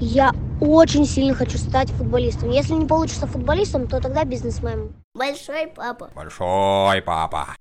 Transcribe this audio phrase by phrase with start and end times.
[0.00, 2.50] Я очень сильно хочу стать футболистом.
[2.50, 4.94] Если не получится футболистом, то тогда бизнесменом.
[5.14, 6.10] Большой папа.
[6.14, 7.56] Большой папа.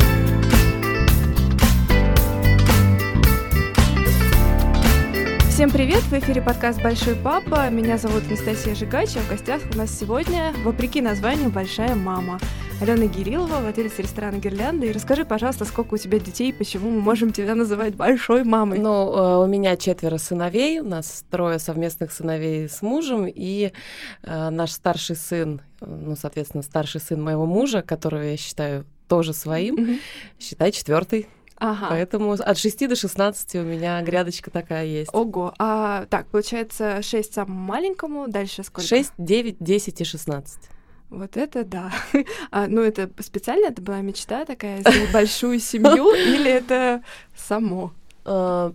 [5.58, 6.04] Всем привет!
[6.04, 7.68] В эфире подкаст «Большой папа».
[7.72, 12.40] Меня зовут Анастасия Жигач, а в гостях у нас сегодня, вопреки названию, «Большая мама».
[12.80, 14.86] Алена Гирилова, владелец ресторана «Гирлянда».
[14.86, 18.78] И расскажи, пожалуйста, сколько у тебя детей, почему мы можем тебя называть большой мамой?
[18.78, 23.72] Ну, э, у меня четверо сыновей, у нас трое совместных сыновей с мужем, и
[24.22, 29.76] э, наш старший сын, ну, соответственно, старший сын моего мужа, которого я считаю тоже своим,
[29.76, 30.00] mm-hmm.
[30.40, 31.28] считай четвертый.
[31.60, 31.88] Ага.
[31.90, 35.10] Поэтому от 6 до 16 у меня грядочка такая есть.
[35.14, 35.54] Ого.
[35.58, 38.88] А так, получается, 6 самому маленькому, дальше сколько?
[38.88, 40.60] 6, 9, 10 и 16.
[41.10, 41.92] Вот это да.
[42.52, 44.84] А, ну, это специально это была мечта такая,
[45.14, 47.02] большую семью, или это
[47.36, 47.94] само?
[48.26, 48.74] А,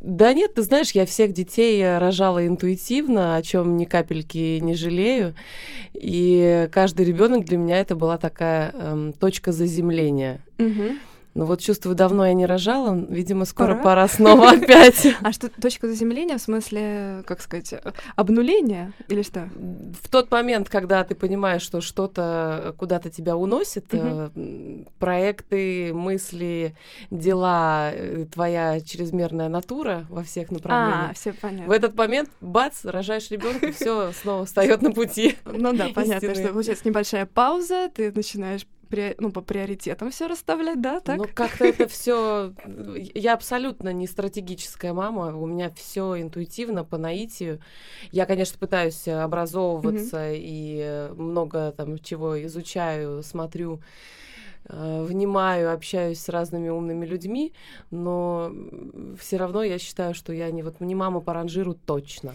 [0.00, 5.34] да нет, ты знаешь, я всех детей рожала интуитивно, о чем ни капельки не жалею.
[5.94, 10.40] И каждый ребенок для меня это была такая эм, точка заземления.
[10.58, 10.98] Угу.
[11.36, 15.06] Ну вот чувствую, давно я не рожала, видимо, скоро пора, пора снова опять.
[15.20, 17.74] А что, точка заземления в смысле, как сказать,
[18.14, 19.50] обнуления или что?
[20.02, 23.84] В тот момент, когда ты понимаешь, что что-то куда-то тебя уносит,
[24.98, 26.74] проекты, мысли,
[27.10, 31.10] дела, э, твоя чрезмерная натура во всех направлениях.
[31.10, 31.66] А, все понятно.
[31.66, 35.36] В этот момент, бац, рожаешь ребенка, все снова встает на пути.
[35.44, 38.66] Ну да, понятно, что получается небольшая пауза, ты начинаешь
[39.18, 41.18] ну, по приоритетам все расставлять, да, так?
[41.18, 42.52] Ну, как-то это все.
[43.14, 45.36] Я абсолютно не стратегическая мама.
[45.36, 47.60] У меня все интуитивно, по наитию.
[48.12, 50.38] Я, конечно, пытаюсь образовываться mm-hmm.
[50.38, 53.80] и много там чего изучаю, смотрю
[54.68, 57.52] э, внимаю, общаюсь с разными умными людьми,
[57.90, 58.52] но
[59.18, 62.34] все равно я считаю, что я не вот не мама по ранжиру точно.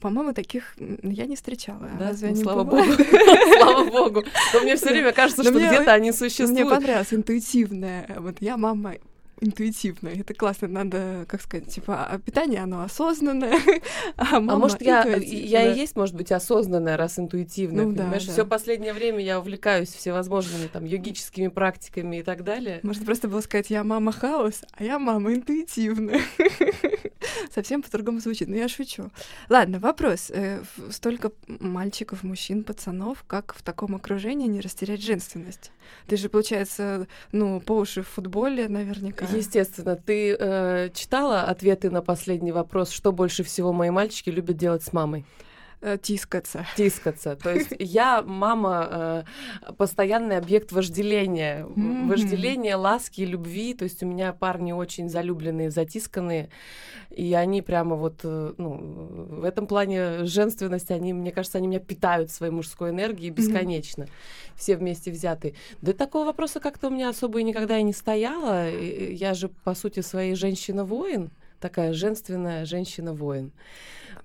[0.00, 1.88] По-моему, таких я не встречала.
[1.98, 2.82] Да, Разве ну, слава богу.
[3.58, 4.24] слава богу.
[4.54, 6.52] Но мне все время кажется, что где-то они существуют.
[6.52, 8.16] Мне понравилось интуитивное.
[8.18, 8.94] Вот я мама
[9.40, 10.08] интуитивно.
[10.08, 10.68] Это классно.
[10.68, 13.58] Надо, как сказать, типа, а питание, оно осознанное,
[14.16, 18.22] а, а может, я, я и есть, может быть, осознанная, раз интуитивная, ну, понимаешь?
[18.24, 18.32] Да, да.
[18.32, 22.80] Все последнее время я увлекаюсь всевозможными там йогическими практиками и так далее.
[22.82, 26.20] Может, просто было сказать, я мама хаос, а я мама интуитивная.
[27.54, 29.10] Совсем по-другому звучит, но я шучу.
[29.48, 30.30] Ладно, вопрос.
[30.30, 35.72] Э, столько мальчиков, мужчин, пацанов, как в таком окружении не растерять женственность?
[36.06, 39.26] Ты же, получается, ну, по уши в футболе наверняка.
[39.26, 39.96] Естественно.
[39.96, 44.92] Ты э, читала ответы на последний вопрос, что больше всего мои мальчики любят делать с
[44.92, 45.24] мамой?
[45.82, 46.66] Э, тискаться.
[46.76, 47.36] Тискаться.
[47.36, 49.24] То есть я, мама,
[49.68, 51.64] э, постоянный объект вожделения.
[51.64, 52.06] Mm-hmm.
[52.06, 53.72] Вожделения, ласки, любви.
[53.72, 56.50] То есть у меня парни очень залюбленные, затисканные.
[57.08, 61.80] И они прямо вот, э, ну, в этом плане женственности, они, мне кажется, они меня
[61.80, 64.02] питают своей мужской энергией бесконечно.
[64.02, 64.56] Mm-hmm.
[64.56, 65.54] Все вместе взятые.
[65.80, 68.70] Да такого вопроса как-то у меня особо и никогда и не стояло.
[68.70, 71.30] Я же, по сути, своей женщина-воин.
[71.58, 73.52] Такая женственная женщина-воин.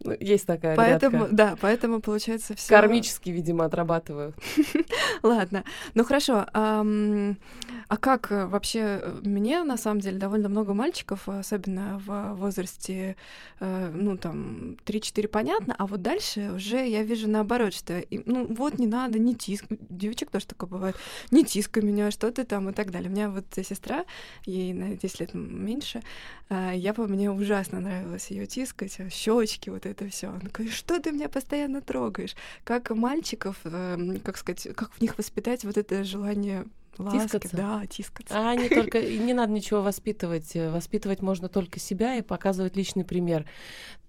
[0.04, 1.36] Ну, есть такая поэтому, рядка.
[1.36, 2.70] Да, поэтому получается все.
[2.70, 4.34] Кармически, видимо, отрабатываю.
[5.24, 5.64] Ладно.
[5.94, 6.46] Ну хорошо.
[6.54, 13.16] А, как э, вообще э, мне на самом деле довольно много мальчиков, особенно в возрасте,
[13.60, 18.78] э, ну там 3-4 понятно, а вот дальше уже я вижу наоборот, что ну вот
[18.78, 19.66] не надо, не тиск.
[19.90, 20.96] Девочек тоже такое бывает.
[21.32, 23.10] Не тискай меня, что ты там и так далее.
[23.10, 24.06] У меня вот сестра,
[24.46, 26.04] ей на 10 лет меньше,
[26.50, 30.30] я по мне ужасно нравилось ее тискать, щечки, вот это все.
[30.30, 32.36] Он такой, что ты меня постоянно трогаешь?
[32.64, 36.66] Как мальчиков, э, как сказать, как в них воспитать вот это желание
[36.98, 37.58] Ласки, тискаться?
[37.58, 38.34] Да, тискаться.
[38.38, 40.56] А не только, не надо ничего воспитывать.
[40.56, 43.46] Воспитывать можно только себя и показывать личный пример.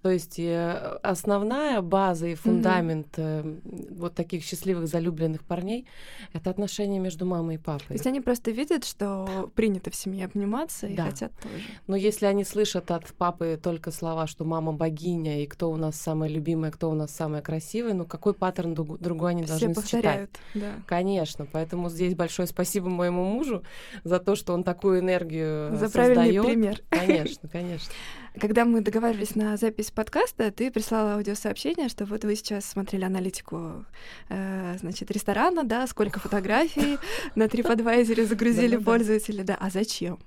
[0.07, 3.95] То есть э, основная база и фундамент mm-hmm.
[3.97, 5.87] вот таких счастливых залюбленных парней—
[6.33, 7.87] это отношения между мамой и папой.
[7.87, 11.05] То есть они просто видят, что принято в семье обниматься и да.
[11.05, 11.63] хотят тоже.
[11.87, 15.99] Но если они слышат от папы только слова, что мама богиня и кто у нас
[15.99, 20.39] самая любимая, кто у нас самая красивая, ну какой паттерн другой они Все должны повторяют,
[20.53, 20.61] считать?
[20.61, 20.83] Да.
[20.85, 21.47] Конечно.
[21.51, 23.63] Поэтому здесь большое спасибо моему мужу
[24.03, 26.15] за то, что он такую энергию за создает.
[26.15, 26.81] правильный пример.
[26.89, 27.93] Конечно, конечно.
[28.39, 33.85] Когда мы договаривались на запись подкаста, ты прислала аудиосообщение, что вот вы сейчас смотрели аналитику,
[34.29, 36.97] э, значит, ресторана, да, сколько фотографий
[37.35, 40.19] на TripAdvisor загрузили пользователи, да, а зачем?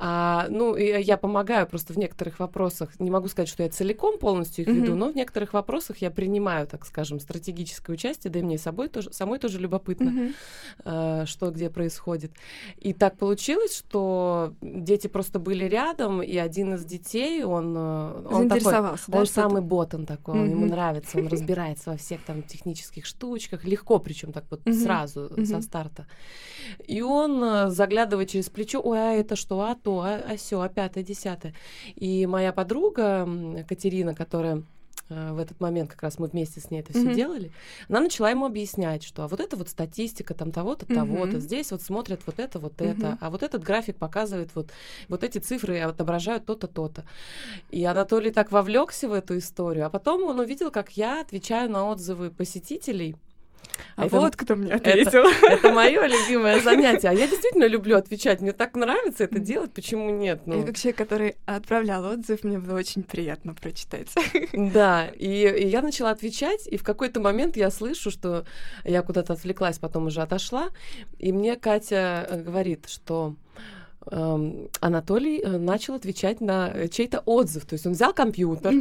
[0.00, 3.00] А, ну, и я помогаю просто в некоторых вопросах.
[3.00, 4.98] Не могу сказать, что я целиком полностью их веду, Мгм.
[5.00, 9.12] но в некоторых вопросах я принимаю, так скажем, стратегическое участие, да и мне собой тоже,
[9.12, 10.34] самой тоже любопытно, Мгм.
[10.84, 12.30] э, что где происходит.
[12.76, 18.48] И так получилось, что дети просто были рядом, и один из детей, он, э, он
[18.48, 18.72] такой,
[19.08, 23.64] да, он самый ботан такой, он ему нравится, он разбирается во всех там технических штучках,
[23.64, 26.06] легко, причем так вот сразу со старта.
[26.86, 30.60] И он э, заглядывает через плечо, ой, а это что, а то, а, а сё,
[30.60, 31.54] а пятое, десятое.
[31.96, 33.28] И моя подруга
[33.68, 34.62] Катерина, которая
[35.08, 37.14] э, в этот момент как раз мы вместе с ней это все Мгм.
[37.14, 37.50] делали,
[37.88, 41.40] она начала ему объяснять, что а вот это вот статистика там того-то, того-то, Мгм.
[41.40, 43.18] здесь вот смотрят вот это, вот это, Мгм.
[43.20, 44.70] а вот этот график показывает вот,
[45.08, 47.04] вот эти цифры отображают то-то, то-то.
[47.70, 51.88] И Анатолий так вовлекся в эту историю, а потом он увидел, как я отвечаю на
[51.90, 53.16] отзывы посетителей.
[53.96, 55.24] А это- вот кто мне это- ответил.
[55.48, 57.08] Это мое любимое занятие.
[57.08, 58.40] А я действительно люблю отвечать.
[58.40, 59.72] Мне так нравится это делать.
[59.72, 60.40] Почему нет?
[60.46, 64.08] Я Ну, как человек, который отправлял отзыв, мне было очень приятно прочитать.
[64.52, 65.06] да.
[65.16, 68.44] И, и я начала отвечать, и в какой-то момент я слышу, что
[68.84, 70.68] я куда-то отвлеклась, потом уже отошла,
[71.18, 73.34] и мне Катя э, говорит, что
[74.80, 77.64] Анатолий э, начал отвечать на э, чей-то отзыв.
[77.66, 78.72] То есть он взял компьютер,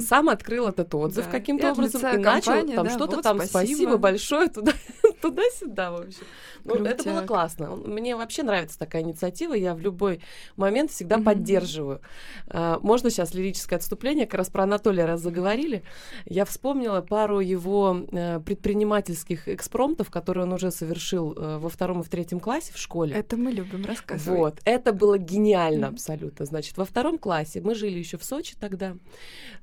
[0.00, 1.30] сам открыл этот отзыв Да.
[1.30, 3.58] каким-то И образом и начал компании, там да, что-то вот, там спасибо.
[3.58, 4.72] спасибо большое туда
[5.22, 6.24] туда-сюда в общем.
[6.64, 7.74] Ну, это было классно.
[7.76, 9.54] Мне вообще нравится такая инициатива.
[9.54, 10.20] Я в любой
[10.56, 11.24] момент всегда Мгм.
[11.24, 12.00] поддерживаю.
[12.48, 14.26] А, Можно сейчас лирическое отступление?
[14.26, 15.82] Как раз про Анатолия раз заговорили.
[16.26, 22.02] Я вспомнила пару его э, предпринимательских экспромтов, которые он уже совершил э, во втором и
[22.02, 23.14] в третьем классе в школе.
[23.14, 24.38] Это мы любим рассказывать.
[24.38, 26.44] Вот, это было гениально абсолютно.
[26.46, 28.96] Значит, во втором классе, мы жили еще в Сочи тогда,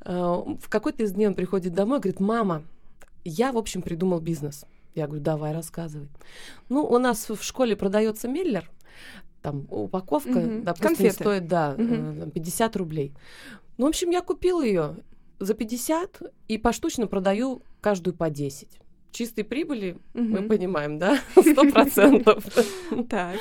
[0.05, 2.63] э, в какой-то из дней он приходит домой и говорит, мама,
[3.25, 4.65] я, в общем, придумал бизнес.
[4.95, 6.07] Я говорю, давай, рассказывай.
[6.69, 8.69] Ну, у нас в школе продается Меллер,
[9.41, 10.63] там упаковка, Мгм.
[10.63, 11.13] допустим, Конфеты.
[11.13, 12.19] стоит, да, э, Мгм.
[12.21, 13.13] там 50 рублей.
[13.77, 14.95] Ну, в общем, я купила ее
[15.39, 18.79] за 50 и поштучно продаю каждую по 10.
[19.11, 20.47] Чистой прибыли, мы Мгм.
[20.49, 22.43] понимаем, да, сто процентов.
[23.09, 23.37] Так.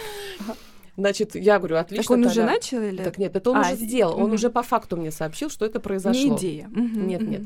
[0.96, 2.02] Значит, я говорю, отлично.
[2.04, 2.52] Так он уже тогда».
[2.52, 3.02] начал или?
[3.02, 4.16] Так нет, это он А, уже сделал.
[4.16, 4.34] Он мгм.
[4.34, 6.22] уже по факту мне сообщил, что это произошло.
[6.22, 6.70] Не идея.
[6.74, 7.42] Нет, нет.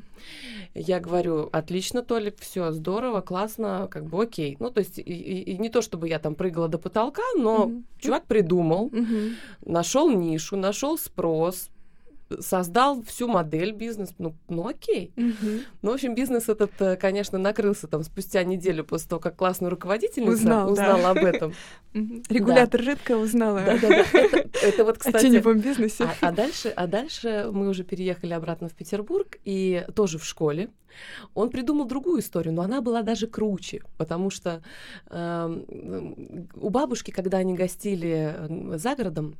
[0.74, 4.56] Я говорю, отлично, Толик, все здорово, классно, как бы окей.
[4.60, 7.66] Ну, то есть, и, и- и не то, чтобы я там прыгала до потолка, но
[7.66, 7.84] Мгм.
[7.98, 9.34] чувак придумал, Мгм.
[9.66, 11.70] нашел нишу, нашел спрос,
[12.38, 14.10] создал всю модель бизнес.
[14.18, 15.12] Ну, ну окей.
[15.16, 15.62] Мгм.
[15.82, 19.70] Ну, в общем, бизнес этот, э, конечно, накрылся там спустя неделю после того, как классная
[19.70, 20.72] руководительница Узнал, да.
[20.72, 21.54] узнала об этом.
[22.28, 24.04] Регулятор редко узнала Да-да-да.
[24.12, 26.04] Это, это вот, о кстати, теневом бизнесе.
[26.04, 30.70] А, а дальше, а дальше мы уже переехали обратно в Петербург, и тоже в школе.
[31.34, 34.62] Он придумал другую историю, но она была даже круче, потому что
[35.10, 39.36] эм, у бабушки, когда они гостили э, за городом,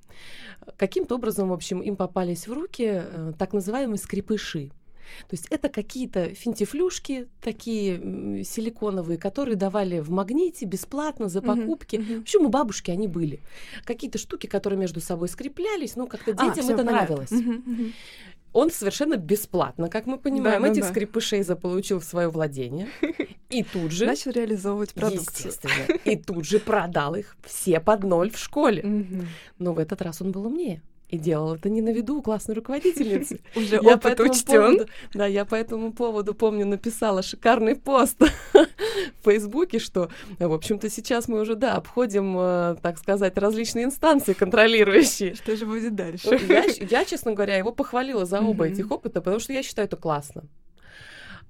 [0.76, 4.70] каким-то образом, в общем, им попались в руки э, так называемые скрипыши.
[5.28, 11.96] То есть это какие-то финтифлюшки такие силиконовые, которые давали в магните бесплатно за покупки.
[11.96, 12.18] мгм.
[12.18, 13.40] В общем, у бабушки они были.
[13.84, 16.92] Какие-то штуки, которые между собой скреплялись, ну, как-то А, детям всё, это понятно.
[16.92, 17.30] нравилось.
[17.30, 17.92] Мгм, мгм.
[18.52, 20.80] Он совершенно бесплатно, как мы понимаем, Да-да-да.
[20.80, 22.88] этих скрипышей заполучил в свое владение.
[23.48, 25.48] И тут же, Начал реализовывать продукцию.
[25.48, 28.84] естественно, и тут же продал их все под ноль в школе.
[29.58, 30.82] Но в этот раз он был умнее.
[31.10, 33.40] И делал это не на виду у классной руководительницы.
[33.56, 34.46] Уже Я по опыт этому учтен.
[34.62, 38.16] поводу- Да, я по этому поводу, помню, написала шикарный пост
[38.52, 40.08] в Фейсбуке, что,
[40.38, 45.34] в общем-то, сейчас мы уже, да, обходим, э, так сказать, различные инстанции контролирующие.
[45.34, 46.40] Что же будет дальше?
[46.48, 49.96] Я, я, честно говоря, его похвалила за оба этих опыта, потому что я считаю это
[49.96, 50.44] классно.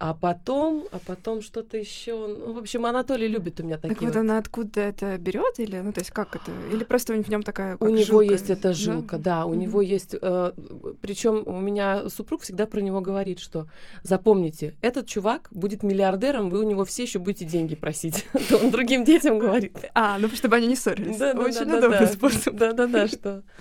[0.01, 2.27] А потом, а потом что-то еще.
[2.27, 3.95] Ну, в общем, Анатолий любит у меня такие.
[3.95, 4.21] Так вот вот.
[4.21, 7.77] она откуда это берет или, ну то есть как это, или просто в нем такая
[7.81, 9.59] У него жилка, есть эта жилка, да, у Мгм.
[9.59, 10.15] него есть.
[11.03, 13.67] причем у меня супруг всегда про него говорит, что
[14.03, 18.25] запомните, этот чувак будет миллиардером, вы у него все еще будете деньги просить.
[18.49, 19.77] То он другим детям говорит.
[19.95, 21.19] А, ну чтобы они не ссорились.
[21.19, 22.55] Да, да, Очень да, удобный да, способ.
[22.55, 23.43] Да, да, да, что.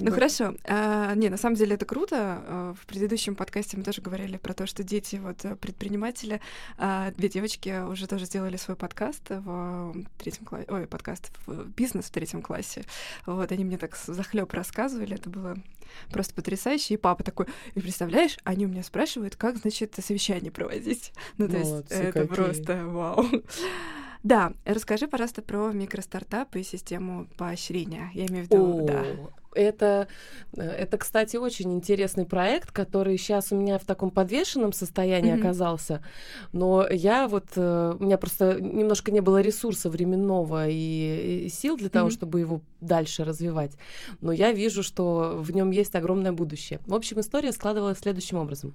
[0.00, 0.54] Ну хорошо.
[0.64, 2.16] А, не, на самом деле это круто.
[2.18, 5.56] А, В предыдущем подкасте мы тоже говорили про то, что дети вот э,
[5.86, 6.40] предприниматели.
[6.78, 10.66] А, Две девочки уже тоже сделали свой подкаст в третьем классе.
[10.68, 12.84] Ой, подкаст в бизнес в третьем классе.
[13.24, 15.14] Вот они мне так захлеб рассказывали.
[15.14, 15.56] Это было
[16.10, 16.94] просто потрясающе.
[16.94, 21.12] И папа такой, и представляешь, они у меня спрашивают, как, значит, совещание проводить.
[21.38, 22.34] Ну, то есть Молодцы это какие.
[22.34, 23.24] просто вау.
[24.22, 28.10] Да, расскажи, пожалуйста, про микростартапы и систему поощрения.
[28.12, 29.04] Я имею в виду, О, да.
[29.56, 30.08] Это,
[30.54, 35.40] это, кстати, очень интересный проект, который сейчас у меня в таком подвешенном состоянии mm-hmm.
[35.40, 36.04] оказался.
[36.52, 41.76] Но я вот, э, у меня просто немножко не было ресурса временного и, и сил
[41.76, 42.12] для того, mm-hmm.
[42.12, 43.72] чтобы его дальше развивать.
[44.20, 46.80] Но я вижу, что в нем есть огромное будущее.
[46.86, 48.74] В общем, история складывалась следующим образом.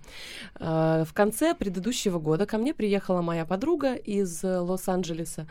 [0.60, 5.48] Э, в конце предыдущего года ко мне приехала моя подруга из Лос-Анджелеса,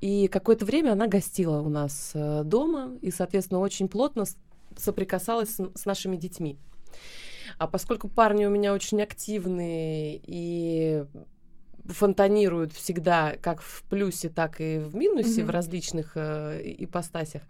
[0.00, 4.24] и какое-то время она гостила у нас э, дома, и, соответственно, очень плотно
[4.76, 6.58] соприкасалась с, с нашими детьми.
[7.58, 11.04] А поскольку парни у меня очень активные и
[11.84, 15.46] фонтанируют всегда как в плюсе, так и в минусе mm-hmm.
[15.46, 17.42] в различных э, ипостасях,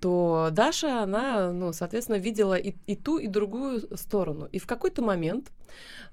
[0.00, 4.48] то Даша, она, ну, соответственно, видела и, и ту, и другую сторону.
[4.52, 5.50] И в какой-то момент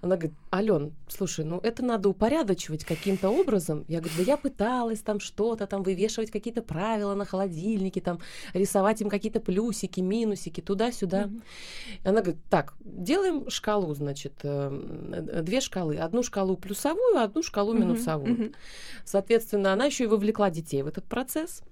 [0.02, 3.86] она говорит, Ален, слушай, ну это надо упорядочивать каким-то образом.
[3.88, 8.20] Я говорю, да я пыталась там что-то, там вывешивать какие-то правила на холодильнике, там
[8.54, 11.24] рисовать им какие-то плюсики, минусики, туда-сюда.
[11.24, 12.10] Mm-hmm.
[12.10, 15.98] Она говорит, так, делаем шкалу, значит, э, две шкалы.
[15.98, 18.36] Одну шкалу плюсовую, одну шкалу минусовую.
[18.36, 18.56] Mm-hmm.
[19.06, 21.64] Соответственно, она еще и вовлекла детей в этот процесс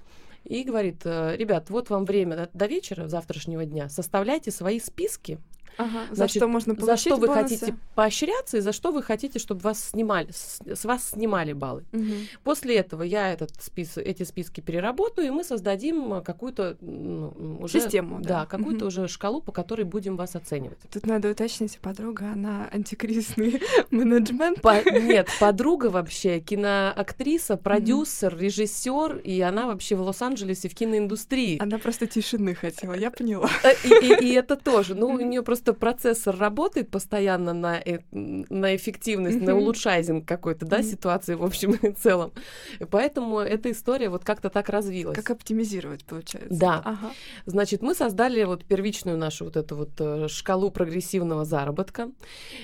[0.44, 5.40] и говорит, «Э, ребят, вот вам время до вечера завтрашнего дня, составляйте свои списки
[5.78, 7.56] Ага, за что можно получить За что вы бонусы?
[7.56, 11.84] хотите поощряться и за что вы хотите, чтобы вас снимали, с, с вас снимали баллы.
[11.94, 12.14] Угу.
[12.44, 18.20] После этого я этот спис, эти списки переработаю, и мы создадим какую-то ну, уже, систему,
[18.22, 18.88] да, да какую-то угу.
[18.88, 20.80] уже шкалу, по которой будем вас оценивать.
[20.92, 23.62] Тут надо уточнить, подруга, она антикризисный
[23.92, 24.62] менеджмент.
[24.62, 31.62] По, нет, подруга вообще киноактриса, продюсер, режиссер, и она вообще в Лос-Анджелесе в киноиндустрии.
[31.62, 33.50] Она просто тишины хотела, я поняла.
[33.64, 34.96] Э, и, и, и это тоже.
[34.96, 39.46] Ну, у нее просто просто процессор работает постоянно на, э на эффективность, mm-hmm.
[39.46, 40.92] на улучшайзинг какой-то, да, mm-hmm.
[40.92, 42.32] ситуации в общем и целом.
[42.80, 45.16] И поэтому эта история вот как-то так развилась.
[45.16, 46.60] Как оптимизировать, получается.
[46.60, 46.82] Да.
[46.86, 47.12] Ага.
[47.46, 52.12] Значит, мы создали вот первичную нашу вот эту вот э, шкалу прогрессивного заработка.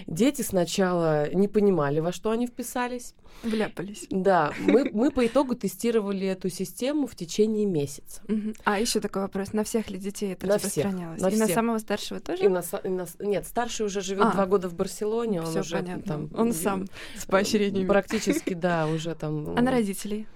[0.07, 3.15] Дети сначала не понимали, во что они вписались.
[3.43, 4.05] Вляпались.
[4.09, 8.21] Да, мы, мы по итогу тестировали эту систему в течение месяца.
[8.27, 8.53] Угу.
[8.65, 11.19] А еще такой вопрос: на всех ли детей это на распространялось?
[11.19, 11.47] Всех, на и всех.
[11.47, 12.43] на самого старшего тоже?
[12.43, 15.77] И на, и на, нет, старший уже живет а, два года в Барселоне, он уже
[15.77, 16.03] понятно.
[16.03, 16.29] там.
[16.33, 17.87] Он сам с поощрениями.
[17.87, 19.57] Практически, да, уже там.
[19.57, 20.27] А на родителей?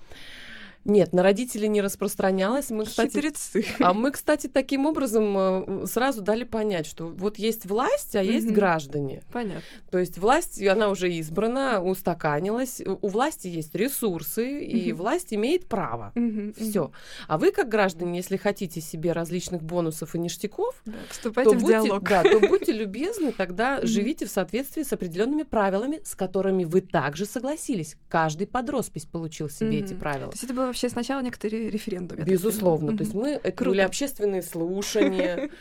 [0.86, 2.70] Нет, на родителей не распространялось.
[2.70, 3.66] Мы, кстати, Хитрецы.
[3.80, 8.48] А мы, кстати, таким образом э, сразу дали понять, что вот есть власть, а есть
[8.48, 9.24] граждане.
[9.32, 9.62] Понятно.
[9.92, 12.82] То есть власть, она уже избрана, устаканилась.
[12.86, 16.14] У власти есть ресурсы, и власть имеет право.
[16.58, 16.92] Все.
[17.28, 21.62] А вы, как граждане, если хотите себе различных бонусов и ништяков, да, вступайте то в
[21.62, 22.04] будьте, диалог.
[22.04, 27.26] Да, то будьте любезны, тогда живите в соответствии с определенными правилами, с которыми вы также
[27.26, 27.96] согласились.
[28.10, 30.32] Каждый под роспись получил себе эти правила.
[30.32, 32.24] То есть это было вообще сначала некоторые референдумы.
[32.24, 32.98] Безусловно.
[32.98, 35.52] То есть мы это были общественные слушания.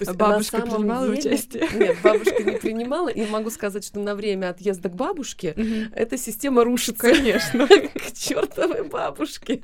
[0.14, 1.68] Бабушка принимала участие?
[1.74, 3.08] Нет, бабушка не принимала.
[3.08, 5.54] И могу сказать, что на время отъезда к бабушке
[5.94, 7.02] эта система рушится.
[7.02, 7.68] Конечно.
[7.68, 9.62] К чертовой бабушке.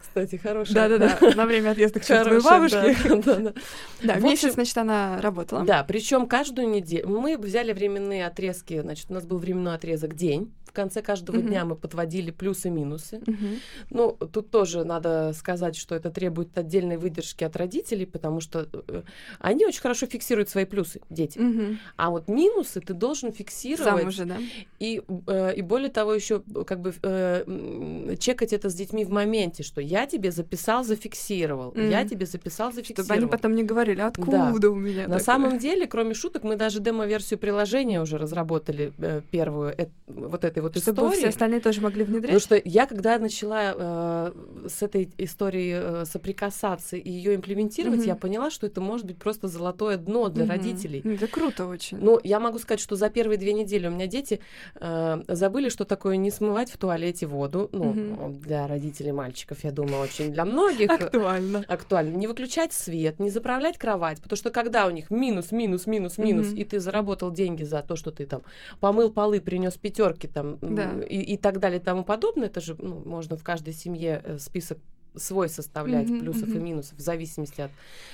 [0.00, 0.74] Кстати, хорошая.
[0.74, 1.34] Да-да-да.
[1.34, 2.96] На время отъезда к чертовой бабушке.
[4.02, 5.64] Да, месяц, значит, она работала.
[5.64, 7.08] Да, причем каждую неделю.
[7.08, 8.80] Мы взяли временные отрезки.
[8.80, 11.48] Значит, у нас был временной отрезок день конце каждого mm-hmm.
[11.48, 13.16] дня мы подводили плюсы-минусы.
[13.16, 13.58] Mm-hmm.
[13.90, 19.02] Ну, тут тоже надо сказать, что это требует отдельной выдержки от родителей, потому что э,
[19.40, 21.38] они очень хорошо фиксируют свои плюсы, дети.
[21.38, 21.76] Mm-hmm.
[21.96, 24.02] А вот минусы ты должен фиксировать.
[24.02, 24.36] Сам уже, да?
[24.78, 29.64] И, э, и более того, еще как бы э, чекать это с детьми в моменте,
[29.64, 31.90] что я тебе записал, зафиксировал, mm-hmm.
[31.90, 33.04] я тебе записал, зафиксировал.
[33.04, 34.70] Чтобы они потом не говорили, откуда да.
[34.70, 35.02] у меня.
[35.08, 35.18] На такое?
[35.18, 40.62] самом деле, кроме шуток, мы даже демо-версию приложения уже разработали э, первую, э, вот этой
[40.62, 41.18] вот Чтобы истории.
[41.18, 42.32] все остальные тоже могли внедрять?
[42.32, 44.32] Потому что я, когда начала э,
[44.68, 48.06] с этой историей э, соприкасаться и ее имплементировать, mm-hmm.
[48.06, 50.48] я поняла, что это может быть просто золотое дно для mm-hmm.
[50.48, 51.02] родителей.
[51.04, 51.98] Это круто очень.
[51.98, 54.40] Ну, я могу сказать, что за первые две недели у меня дети
[54.76, 57.68] э, забыли, что такое не смывать в туалете воду.
[57.72, 58.40] Ну, mm-hmm.
[58.40, 60.90] для родителей мальчиков, я думаю, очень для многих.
[60.90, 61.64] Актуально.
[61.68, 62.16] Актуально.
[62.16, 66.52] Не выключать свет, не заправлять кровать, потому что когда у них минус, минус, минус, минус,
[66.52, 68.42] и ты заработал деньги за то, что ты там
[68.80, 71.00] помыл полы, принес пятерки там да.
[71.02, 74.38] и, и так далее и тому подобное, это же ну, можно в каждой семье э,
[74.38, 74.78] список
[75.16, 76.56] свой составлять mm-hmm, плюсов mm-hmm.
[76.56, 77.70] и минусов в зависимости от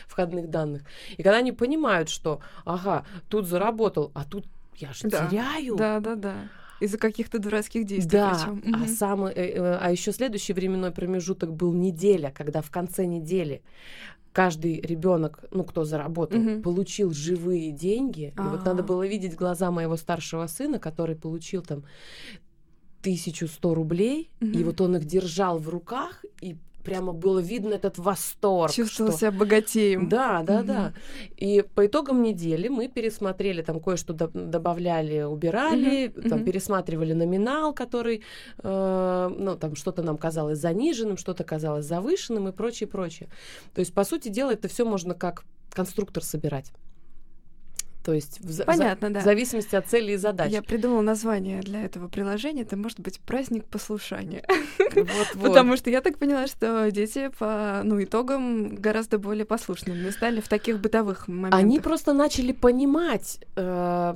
[0.06, 0.82] входных данных.
[1.16, 4.46] И когда они понимают, что, ага, тут заработал, а тут
[4.76, 5.28] я же да.
[5.28, 5.76] теряю.
[5.76, 6.34] Да, да, да.
[6.80, 8.18] Из-за каких-то дурацких действий.
[8.18, 8.62] Да, причём.
[8.74, 8.88] а Мгм.
[8.88, 13.62] самый, э, э, а еще следующий временной промежуток был неделя, когда в конце недели
[14.34, 16.62] каждый ребенок, ну кто заработал, Мгм.
[16.62, 18.34] получил живые деньги.
[18.36, 18.86] И вот надо А.
[18.86, 21.84] было видеть глаза моего старшего сына, который получил там
[23.02, 24.64] 1100 рублей, и Мгм.
[24.64, 28.72] вот он их держал в руках и прямо было видно этот восторг.
[28.72, 29.18] Чувствовал что...
[29.20, 30.08] себя богатеем.
[30.08, 30.66] Да, да, Мгм.
[30.66, 30.92] да.
[31.36, 36.44] И по итогам недели мы пересмотрели, там кое-что до- добавляли, убирали, Мгм, там мгм.
[36.46, 38.22] пересматривали номинал, который,
[38.62, 43.28] э, ну, там что-то нам казалось заниженным, что-то казалось завышенным и прочее, прочее.
[43.74, 46.72] То есть, по сути дела, это все можно как конструктор собирать.
[48.04, 49.20] То есть в, за- Понятно, за- да.
[49.20, 50.52] в зависимости от целей и задач.
[50.52, 52.62] Я придумала название для этого приложения.
[52.62, 54.44] Это может быть праздник послушания.
[54.94, 55.42] Вот-вот.
[55.42, 60.48] Потому что я так поняла, что дети по ну, итогам гораздо более послушными стали в
[60.48, 61.58] таких бытовых моментах.
[61.58, 64.14] Они просто начали понимать, э,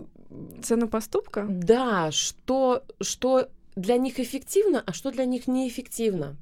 [0.63, 1.47] Цену поступка?
[1.49, 6.37] да, что, что для них эффективно, а что для них неэффективно.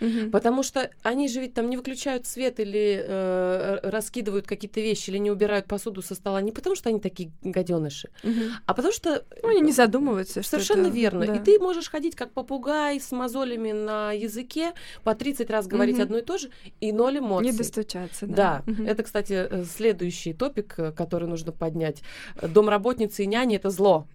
[0.00, 0.30] Мгм.
[0.30, 5.18] Потому что они же ведь там не выключают свет или э, раскидывают какие-то вещи или
[5.18, 8.52] не убирают посуду со стола не потому, что они такие гаденыши, Мгм.
[8.66, 11.26] а потому что Ну, они не задумываются, что Совершенно это- верно.
[11.26, 11.36] да.
[11.36, 14.72] И ты можешь ходить как попугай с мозолями на языке,
[15.04, 16.02] по 30 раз говорить Мгм.
[16.04, 17.50] одно и то же, и ноль эмоций.
[17.52, 18.62] Не достучаться, да.
[18.66, 18.86] Да, Мгм.
[18.86, 22.02] это, кстати, э, следующий топик, э, который нужно поднять.
[22.40, 24.06] Домработницы и няни это зло.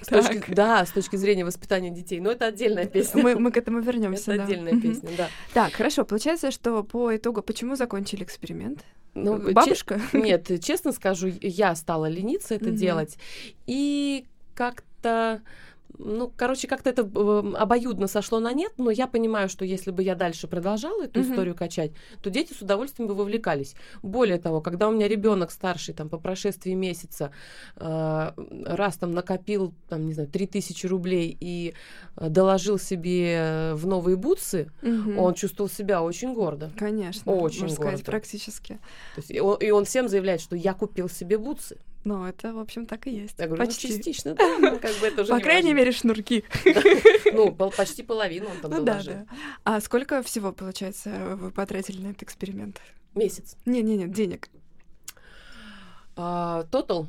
[0.00, 2.20] С точки, да, с точки зрения воспитания детей.
[2.20, 3.22] Но это отдельная песня.
[3.22, 4.32] Мы, мы к этому вернемся.
[4.32, 4.44] Это да.
[4.44, 5.27] отдельная песня, да.
[5.54, 6.04] Так, хорошо.
[6.04, 8.84] Получается, что по итогу, почему закончили эксперимент?
[9.14, 10.00] Ну, че- Бабушка?
[10.12, 12.76] Нет, честно скажу, я стала лениться это Мгм.
[12.76, 13.18] делать.
[13.66, 15.40] И как-то,
[15.98, 20.02] ну, короче, как-то это э, обоюдно сошло на нет, но я понимаю, что если бы
[20.02, 21.30] я дальше продолжала эту Мгм.
[21.30, 21.90] историю качать,
[22.22, 23.74] то дети с удовольствием бы вовлекались.
[24.02, 27.32] Более того, когда у меня ребенок старший, там, по прошествии месяца,
[27.76, 28.30] э,
[28.66, 31.74] раз там накопил, там, не знаю, 3000 рублей и
[32.16, 35.18] э, доложил себе в новые бутсы, Мгм.
[35.18, 36.70] он чувствовал себя очень гордо.
[36.78, 38.10] Конечно, Очень можно сказать, гордо.
[38.10, 38.74] практически.
[39.14, 41.78] То есть, и, он, и он всем заявляет, что я купил себе бутсы.
[42.08, 43.34] Но это, в общем, так и есть.
[43.38, 43.88] Я говорю, Почти.
[43.88, 46.42] ну, частично, да, ну, как бы это уже По не крайней мере, шнурки.
[47.34, 49.12] Ну, почти половину он там Ну доложил.
[49.12, 49.26] да.
[49.64, 52.80] А сколько всего, получается, вы потратили на этот эксперимент?
[53.14, 53.56] Месяц.
[53.66, 54.48] Не-не-не, денег.
[56.70, 57.06] Тотал,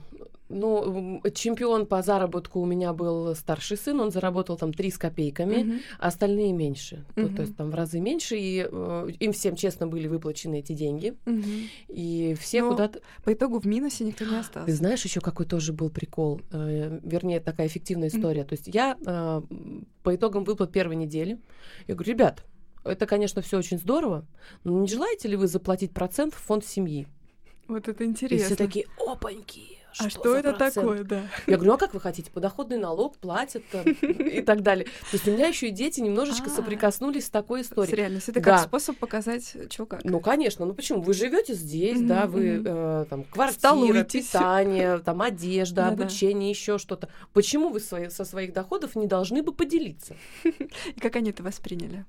[0.49, 5.81] ну, чемпион по заработку у меня был старший сын, он заработал там три с копейками,
[5.99, 7.05] а остальные меньше.
[7.15, 7.35] То- Мгм.
[7.35, 11.15] То есть там в разы меньше, и э, им всем честно были выплачены эти деньги.
[11.25, 11.43] Мгм.
[11.87, 13.01] И все Но куда-то...
[13.23, 14.75] По итогу в минусе никто не Ты остался.
[14.75, 18.43] знаешь, еще какой тоже был прикол, э, вернее, такая эффективная история.
[18.43, 19.41] То есть я э,
[20.03, 21.39] по итогам выплат первой недели,
[21.87, 22.43] я говорю, ребят,
[22.83, 24.25] это, конечно, все очень здорово,
[24.63, 27.07] но не желаете ли вы заплатить процент в фонд семьи?
[27.69, 28.45] Вот это И интересно.
[28.47, 31.21] все такие, опаньки, а что, что за это процент?» такое, да?
[31.47, 32.31] Я говорю, ну а как вы хотите?
[32.31, 34.85] Подоходный налог платят там, и так далее.
[34.85, 36.49] То есть у меня еще и дети немножечко А.
[36.49, 37.95] соприкоснулись с такой С историей.
[37.95, 38.33] реальностью.
[38.33, 40.03] Это как способ показать, что как.
[40.03, 41.01] Ну, конечно, ну почему?
[41.01, 47.09] Вы живете здесь, да, вы э, там квартира, питание, там одежда, обучение, еще что-то.
[47.33, 50.15] Почему вы со своих доходов не должны бы поделиться?
[50.43, 52.05] И как они это восприняли?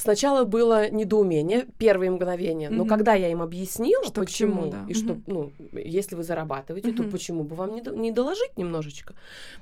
[0.00, 2.88] Сначала было недоумение, первые мгновения, но Мгм.
[2.88, 4.84] когда я им объяснила, Что почему, чему, да.
[4.88, 5.22] и что, Мгм.
[5.26, 7.12] ну, если вы зарабатываете, то Мгм.
[7.12, 9.14] почему бы вам не, не доложить немножечко?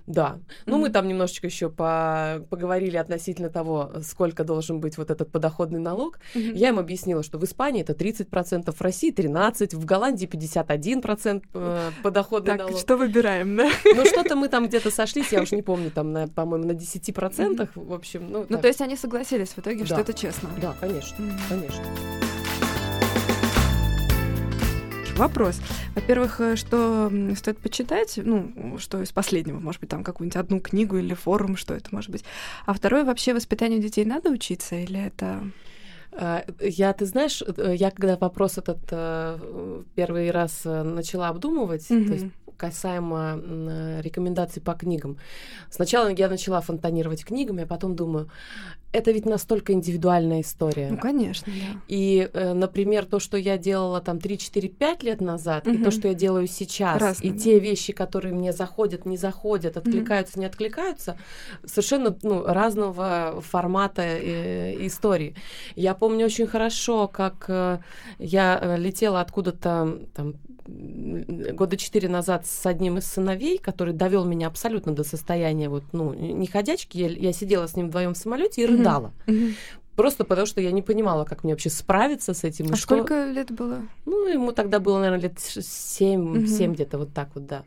[0.07, 0.39] Да.
[0.67, 5.81] Ну, мы там немножечко еще по- поговорили относительно того, сколько должен быть вот этот подоходный
[5.81, 6.19] налог.
[6.35, 6.55] Мгм.
[6.55, 11.91] Я им объяснила, что в Испании это 30%, в России 13%, в Голландии 51% э,
[12.03, 12.79] подоходный Так, налог.
[12.79, 13.69] что выбираем, да?
[13.85, 17.69] Ну, что-то мы там где-то сошлись, я уж не помню, там, на, по-моему, на 10%.
[17.75, 18.61] В общем, ну, Ну, так.
[18.63, 20.01] то есть они согласились в итоге, что Да.
[20.03, 20.51] это честно.
[20.61, 21.39] Да, конечно, Мгм.
[21.49, 21.85] конечно.
[25.17, 25.61] Вопрос.
[25.97, 30.97] Во-первых, э, что стоит почитать, ну, что из последнего, может быть, там какую-нибудь одну книгу
[30.97, 32.25] или форум, что это может быть.
[32.67, 35.41] А второе, вообще воспитанию детей надо учиться или это...
[36.13, 41.95] А, Я, ты знаешь, э, я когда вопрос этот э, первый раз начала обдумывать, то
[41.95, 42.27] есть.
[42.59, 45.17] Касаемо рекомендаций по книгам.
[45.71, 48.29] Сначала я начала фонтанировать книгами, а потом думаю,
[48.91, 50.89] это ведь настолько индивидуальная история.
[50.91, 51.81] Ну, конечно, да.
[51.89, 55.85] И, э, например, то, что я делала там 3-4-5 лет назад, и Мгм.
[55.85, 60.39] то, что я делаю сейчас, Разные, и те вещи, которые мне заходят, не заходят, откликаются,
[60.41, 61.19] не откликаются,
[61.67, 65.35] совершенно ну, разного формата э, истории.
[65.77, 67.79] Я помню очень хорошо, как э,
[68.19, 70.35] я э, летела откуда-то там
[70.69, 76.13] года четыре назад с одним из сыновей, который довел меня абсолютно до состояния вот, ну,
[76.15, 76.99] не ходячки.
[76.99, 78.77] Я, я сидела с ним вдвоем в самолете и Мгм.
[78.77, 79.13] рыдала.
[79.27, 79.55] Мгм.
[79.97, 82.67] Просто потому, что я не понимала, как мне вообще справиться с этим.
[82.73, 83.83] А что- сколько лет было?
[84.07, 87.65] Ну, ему тогда было, наверное, лет семь, семь где-то вот так вот, да.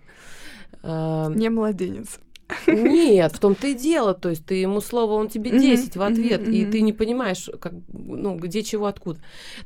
[0.84, 2.20] А, Не младенец.
[2.68, 4.14] Нет, в том-то и дело.
[4.14, 7.74] То есть ты ему слово, он тебе 10 в ответ, и ты не понимаешь, как,
[7.92, 9.20] ну, где чего, откуда.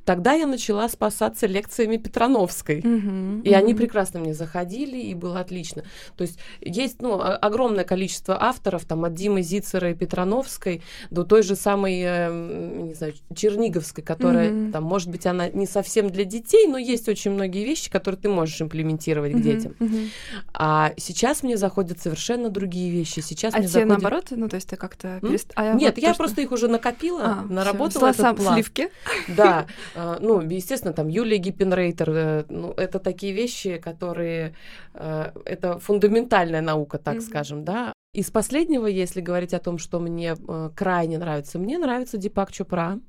[0.04, 2.82] Тогда я начала спасаться лекциями Петрановской.
[3.44, 5.84] И они прекрасно мне заходили, и было отлично.
[6.18, 11.44] То есть есть ну, огромное количество авторов, там, от Димы Зицера и Петрановской до той
[11.44, 16.68] же самой, э, не знаю, Черниговской, которая, там, может быть, она не совсем для детей,
[16.68, 19.76] но есть очень многие вещи, которые ты можешь имплементировать к детям.
[20.54, 23.20] А сейчас мне заходят совершенно другие вещи.
[23.20, 23.90] Сейчас а мне тебе заходит...
[23.90, 24.26] наоборот?
[24.32, 25.20] Ну, то есть ты как-то...
[25.22, 25.52] Перест...
[25.56, 26.42] А Нет, вот я то, просто что...
[26.42, 28.54] их уже накопила, а, наработала всё, этот пласт.
[28.54, 28.90] сливки.
[29.28, 34.56] Да, э, ну, естественно, там Юлия Гиппенрейтер, э, ну, это такие вещи, которые...
[34.94, 37.94] э, Это фундаментальная наука, так скажем, да.
[38.14, 40.36] Из последнего, если говорить о том, что мне
[40.76, 43.00] крайне нравится, мне нравится Дипак Чопра.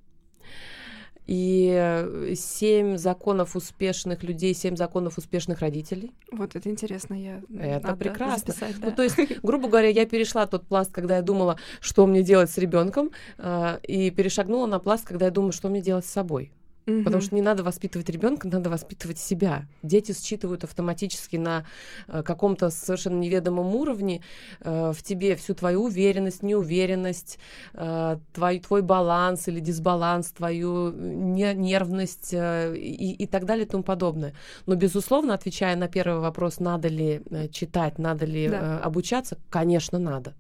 [1.27, 6.13] И семь законов успешных людей, семь законов успешных родителей.
[6.31, 7.43] Вот это интересно, я...
[7.59, 8.39] Это надо прекрасно.
[8.39, 8.97] записать, Ну, да.
[8.97, 12.59] то есть, грубо говоря, я перешла тот пласт, когда я думала, что мне делать с
[12.59, 16.53] ребенком, э, и перешагнула на пласт, когда я думаю, что мне делать с собой.
[16.87, 17.21] Потому Мгм.
[17.21, 19.67] что не надо воспитывать ребенка, надо воспитывать себя.
[19.83, 21.65] Дети считывают автоматически на
[22.07, 24.23] э, каком-то совершенно неведомом уровне
[24.61, 27.41] э, в тебе всю твою уверенность, неуверенность,
[27.75, 33.69] э, твой, твой баланс или дисбаланс, твою не- нервность э, и, и так далее и
[33.69, 34.33] тому подобное.
[34.67, 38.79] Но, безусловно, отвечая на первый вопрос, надо ли э, читать, надо ли Да.
[38.79, 40.35] э, обучаться, конечно, надо.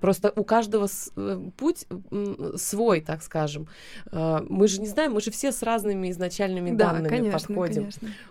[0.00, 1.86] Просто у каждого с- э, путь
[2.56, 3.68] свой, так скажем.
[4.10, 7.74] Э, Мы же не знаем, мы же все с разными изначальными Да, данными конечно, подходим.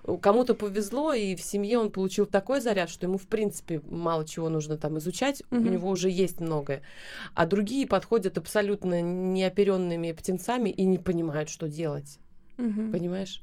[0.04, 0.18] конечно.
[0.22, 4.50] Кому-то повезло, и в семье он получил такой заряд, что ему, в принципе, мало чего
[4.50, 5.72] нужно там изучать, у Мгм.
[5.72, 6.82] него уже есть многое.
[7.34, 12.20] А другие подходят абсолютно неоперенными птенцами и не понимают, что делать.
[12.58, 12.92] Мгм.
[12.92, 13.42] Понимаешь?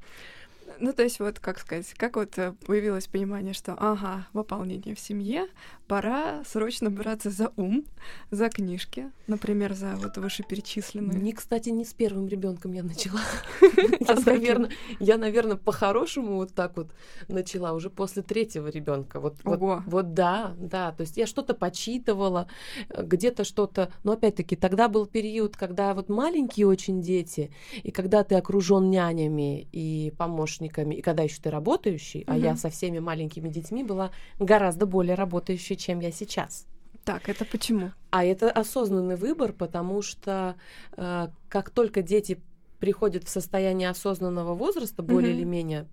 [0.80, 5.00] Ну, то есть, вот, как сказать, как вот э, появилось понимание, что, ага, выполнение в
[5.00, 5.48] семье,
[5.88, 7.84] пора срочно браться за ум,
[8.30, 11.18] за книжки, например, за вот вышеперечисленные.
[11.18, 13.20] Не, кстати, не с первым ребенком я начала.
[14.00, 16.90] Я, наверное, я, наверное, по-хорошему вот так вот
[17.28, 19.20] начала уже после третьего ребенка.
[19.20, 20.92] Вот, вот, вот да, да.
[20.92, 22.48] То есть я что-то почитывала,
[22.88, 23.92] э, где-то что-то.
[24.04, 27.50] Но опять-таки тогда был период, когда вот маленькие очень дети,
[27.82, 32.68] и когда ты окружен нянями и помощниками, и когда еще ты работающий, а я со
[32.68, 36.66] всеми маленькими детьми была гораздо более работающей, чем я сейчас.
[37.04, 37.92] Так, это почему?
[38.10, 40.56] А это осознанный выбор, потому что
[40.96, 42.38] э, как только дети
[42.80, 45.38] приходят в состояние осознанного возраста, более Мгм.
[45.40, 45.86] или менее,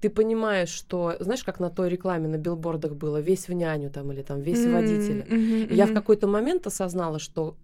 [0.00, 4.12] ты понимаешь, что, знаешь, как на той рекламе на билбордах было, весь в няню там
[4.12, 5.24] или там весь в водителя.
[5.28, 7.56] М, мгм, И Я в какой-то момент осознала, что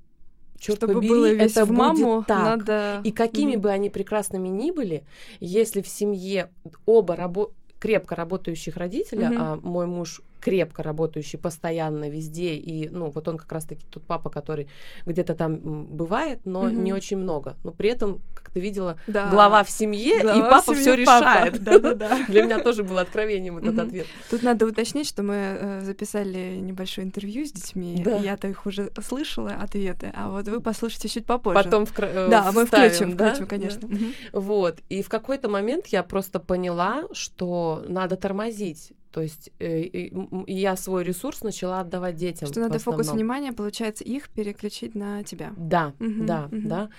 [0.63, 2.45] черт Чтобы побери, было весь это в маму, будет так.
[2.45, 3.01] надо...
[3.05, 3.61] И какими Мгм.
[3.63, 5.03] бы они прекрасными ни были,
[5.41, 6.51] если в семье
[6.87, 9.39] оба рабо- крепко работающих родителя, Мгм.
[9.41, 14.29] а мой муж крепко работающий постоянно везде, и, ну, вот он как раз-таки тот папа,
[14.29, 14.69] который
[15.07, 16.85] где-то там бывает, но Мгм.
[16.85, 17.57] не очень много.
[17.65, 19.31] Но при этом, как ты видела, Да.
[19.31, 21.63] глава в семье, и Глава в папа все решает.
[22.29, 24.07] Для меня тоже было откровением этот ответ.
[24.31, 28.03] Тут надо уточнить, что мы э, записали небольшое интервью с детьми.
[28.05, 28.19] Да.
[28.19, 31.63] и Я-то их уже слышала, ответы, а вот вы послушайте чуть попозже.
[31.63, 33.29] Потом э, Да, мы включим, да?
[33.29, 33.89] включим, конечно.
[33.89, 33.97] Да.
[34.33, 34.79] Вот.
[34.89, 38.93] И в какой-то момент я просто поняла, что надо тормозить.
[39.13, 40.09] То есть э,
[40.47, 42.49] я свой ресурс начала отдавать детям.
[42.49, 45.53] Что надо фокус внимания, получается, их переключить на тебя.
[45.57, 46.69] Да, Мгм, да, мгм.
[46.69, 46.91] да.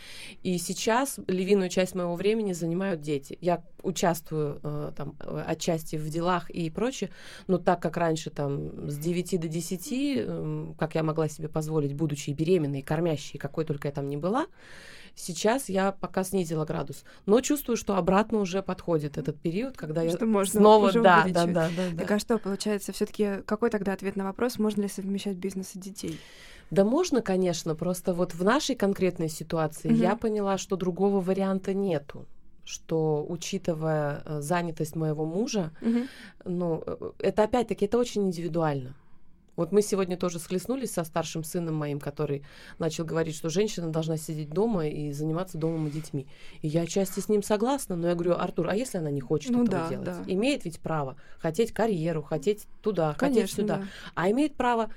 [0.43, 3.37] И сейчас львиную часть моего времени занимают дети.
[3.41, 7.09] Я участвую э, там э, отчасти в делах и прочее,
[7.47, 11.93] но так как раньше там с 9 до 10, эм, как я могла себе позволить,
[11.93, 14.45] будучи и беременной, и кормящей, какой только я там не была,
[15.15, 17.03] сейчас я пока снизила градус.
[17.25, 20.87] Но чувствую, что обратно уже подходит этот период, когда я Что можно снова...
[20.87, 21.97] уже да, да, да, да, да.
[22.01, 25.75] Так а что, получается, все таки какой тогда ответ на вопрос, можно ли совмещать бизнес
[25.75, 26.19] и детей?
[26.71, 30.01] Да можно, конечно, просто вот в нашей конкретной ситуации Мгм.
[30.01, 32.25] я поняла, что другого варианта нету
[32.65, 36.07] что, учитывая э, занятость моего мужа, Мгм.
[36.45, 38.95] ну, э, это опять-таки, это очень индивидуально.
[39.55, 42.43] Вот мы сегодня тоже схлестнулись со старшим сыном моим, который
[42.79, 46.27] начал говорить, что женщина должна сидеть дома и заниматься домом и детьми.
[46.61, 49.51] И я отчасти с ним согласна, но я говорю, Артур, а если она не хочет
[49.51, 50.05] Ну этого да, делать?
[50.05, 50.23] да.
[50.27, 53.77] Имеет ведь право хотеть карьеру, хотеть туда, хотеть Конечно, сюда.
[53.77, 53.83] да.
[54.15, 54.89] А имеет право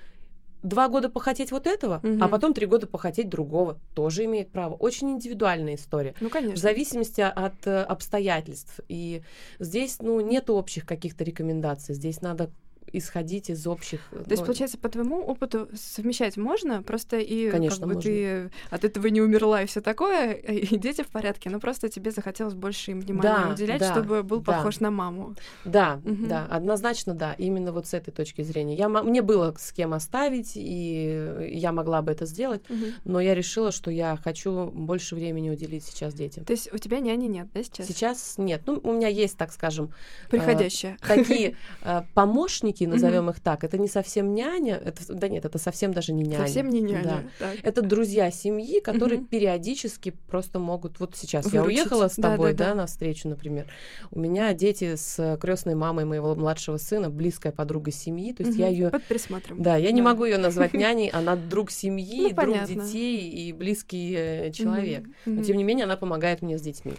[0.62, 2.29] два года похотеть вот этого, а Мгм.
[2.31, 3.79] потом три года похотеть другого.
[3.95, 4.75] Тоже имеет право.
[4.75, 6.14] Очень индивидуальная история.
[6.21, 6.57] Ну, В конечно.
[6.57, 8.81] зависимости от э, обстоятельств.
[8.88, 9.23] И
[9.61, 11.95] здесь, ну, нет общих каких-то рекомендаций.
[11.95, 12.51] Здесь надо
[12.92, 14.01] исходить из общих.
[14.11, 18.11] То есть, ну, получается, по твоему опыту совмещать можно, просто и Конечно, как бы можно.
[18.11, 22.11] ты от этого не умерла и все такое, и дети в порядке, но просто тебе
[22.11, 24.53] захотелось больше им внимания Да, уделять, да, чтобы был да.
[24.53, 25.35] похож на маму.
[25.64, 26.29] Да, Мгм.
[26.29, 28.75] да, однозначно да, именно вот с этой точки зрения.
[28.75, 32.62] Я, мне было с кем оставить, и я могла бы это сделать,
[33.05, 36.44] но я решила, что я хочу больше времени уделить сейчас детям.
[36.44, 37.87] То есть у тебя няни нет, да, сейчас?
[37.87, 38.62] Сейчас нет.
[38.66, 39.92] Ну, у меня есть, так скажем,
[40.31, 40.99] Приходящая.
[41.07, 43.64] такие э, помощники, назовем их так.
[43.64, 46.44] Это не совсем няня, это, да нет, это совсем даже не няня.
[46.44, 46.86] Совсем не Да.
[46.88, 47.30] няня.
[47.38, 47.56] так.
[47.62, 49.28] Это друзья семьи, которые Мгм.
[49.28, 51.00] периодически просто могут.
[51.00, 51.80] Вот сейчас я Выручить.
[51.82, 52.74] уехала с Да, тобой, да, да, да.
[52.82, 53.66] на встречу, например.
[54.10, 58.32] У меня дети с крестной мамой моего младшего сына, близкая подруга семьи.
[58.32, 58.74] То есть я Мгм.
[58.74, 58.90] ее.
[58.90, 59.62] Под присмотром.
[59.62, 60.08] Да, я не Да.
[60.10, 62.84] могу ее назвать няней, она друг семьи, Ну, друг понятно.
[62.84, 65.04] детей и близкий э, человек.
[65.24, 65.36] Мгм.
[65.36, 66.94] Но тем не менее она помогает мне с детьми.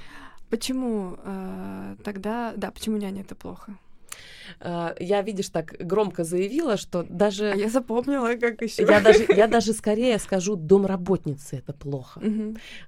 [0.50, 3.78] Почему э, тогда, да, почему няня это плохо?
[4.60, 8.84] Э, Я, видишь, так громко заявила, что даже А я запомнила, как еще.
[8.84, 12.22] я даже, я даже скорее скажу, домработницы это плохо.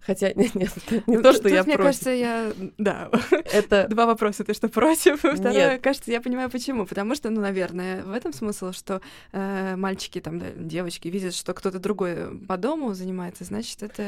[0.02, 0.72] Хотя нет, нет,
[1.08, 1.86] не то, что я Ну, мне против.
[1.86, 3.10] кажется, я, да,
[3.52, 4.44] Это Два вопроса.
[4.44, 5.20] Ты что, против?
[5.20, 5.82] Второе, Нет.
[5.82, 6.86] кажется, я понимаю, почему.
[6.86, 11.54] Потому что, ну, наверное, в этом смысл, что э, мальчики, там, да, девочки видят, что
[11.54, 14.04] кто-то другой по дому занимается, значит, это...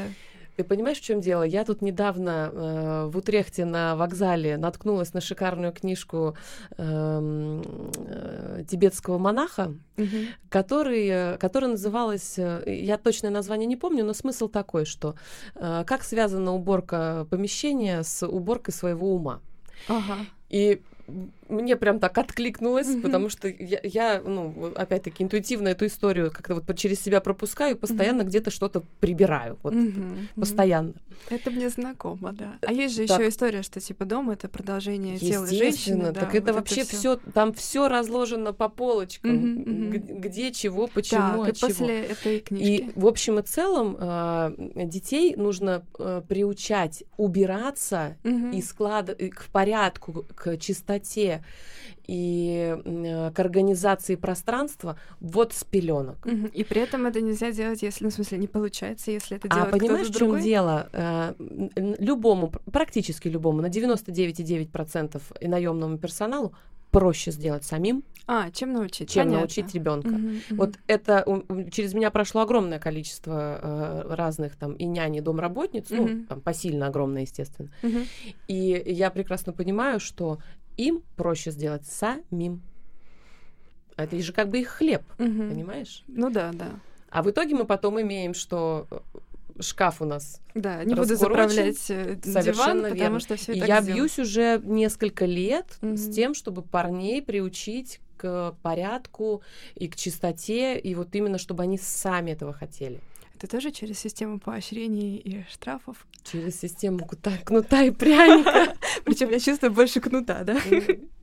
[0.55, 1.43] Ты понимаешь, в чем дело?
[1.43, 6.35] Я тут недавно э, в Утрехте на вокзале наткнулась на шикарную книжку
[6.77, 7.61] эм,
[8.05, 9.73] э, тибетского монаха,
[10.49, 15.15] который, э, которая называлась, э, я точное название не помню, но смысл такой, что
[15.55, 19.39] э, как связана уборка помещения с уборкой своего ума.
[19.87, 20.17] Ага.
[20.49, 20.81] И
[21.51, 23.01] мне прям так откликнулось, Мгм.
[23.01, 27.79] потому что я, я, ну, опять-таки, интуитивно эту историю как-то вот через себя пропускаю и
[27.79, 29.57] постоянно где-то что-то прибираю.
[29.63, 30.27] Вот мгм.
[30.35, 30.93] постоянно.
[31.29, 32.53] Это мне знакомо, да.
[32.65, 33.19] А есть же Так.
[33.19, 35.67] еще история, что типа дом это продолжение тела женщины.
[35.67, 39.89] Естественно, да, так это вот вообще все, там все разложено по полочкам, мгм.
[39.91, 41.67] г- где, чего, почему, Так, и от чего.
[41.69, 42.91] после этой И книжки.
[42.95, 48.51] в общем и целом а, детей нужно а, приучать убираться Мгм.
[48.51, 51.40] и склад и к порядку, к чистоте
[52.07, 56.17] и э, к организации пространства вот с пеленок.
[56.53, 59.55] И при этом это нельзя делать, если, ну, в смысле, не получается, если это А
[59.55, 60.89] делает понимаешь, в чем дело?
[60.93, 61.33] Э,
[61.99, 66.53] Любому, пр- практически любому, на 99,9% и наемному персоналу
[66.91, 69.09] проще сделать самим, А, чем научить?
[69.09, 69.39] чем Понятно.
[69.39, 70.09] научить ребенка.
[70.09, 70.41] Мгм, мгм.
[70.57, 73.59] Вот это у- через меня прошло огромное количество
[74.09, 76.25] э, разных там и няни, и домработниц, ну, Мгм.
[76.27, 77.69] там посильно огромное, естественно.
[77.81, 78.05] Мгм.
[78.49, 80.39] И я прекрасно понимаю, что
[80.77, 82.61] им проще сделать самим.
[83.95, 85.49] А Это же как бы их хлеб, Мгм.
[85.49, 86.03] понимаешь?
[86.07, 86.79] Ну да, да.
[87.09, 88.99] А в итоге мы потом имеем, что э,
[89.61, 93.19] шкаф у нас Да, не буду заправлять э, Совершенно диван, потому верно.
[93.19, 93.99] что все так я сделано.
[94.01, 96.11] бьюсь уже несколько лет с Мгм.
[96.13, 99.41] тем, чтобы парней приучить к порядку
[99.75, 103.01] и к чистоте, и вот именно чтобы они сами этого хотели.
[103.41, 106.05] Это тоже через систему поощрений и штрафов.
[106.23, 108.75] Через систему кута- кнута и пряника.
[109.03, 110.59] Причем я чувствую больше кнута, да?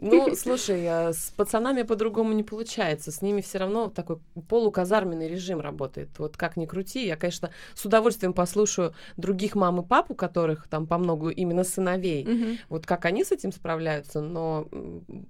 [0.00, 3.12] Ну, слушай, а с пацанами по-другому не получается.
[3.12, 6.08] С ними все равно такой полуказарменный режим работает.
[6.18, 10.66] Вот как ни крути, я, конечно, с удовольствием послушаю других мам и пап, у которых
[10.66, 12.58] там по много именно сыновей.
[12.68, 14.68] Вот как они с этим справляются, но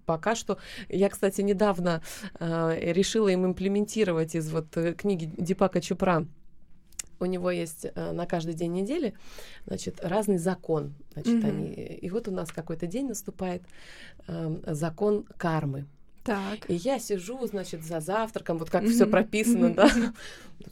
[0.07, 0.57] пока что...
[0.89, 2.03] Я, кстати, недавно
[2.41, 6.27] э, решила им имплементировать из вот э, книги Дипака Чупра.
[7.21, 9.15] У него есть э, на каждый день недели,
[9.67, 10.95] значит, разный закон.
[11.13, 11.47] Значит, Мгм.
[11.47, 11.73] они...
[11.75, 13.63] И вот у нас какой-то день наступает
[14.27, 15.87] э, закон кармы.
[16.25, 16.69] Так.
[16.69, 18.93] И я сижу, значит, за завтраком, вот как Мгм.
[18.93, 19.75] все прописано, Мгм.
[19.77, 19.91] да,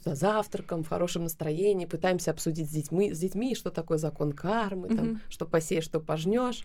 [0.05, 4.89] за завтраком, в хорошем настроении, пытаемся обсудить с детьми, с детьми, что такое закон кармы,
[4.89, 5.21] там, Мгм.
[5.29, 6.63] что посеешь, что пожнешь.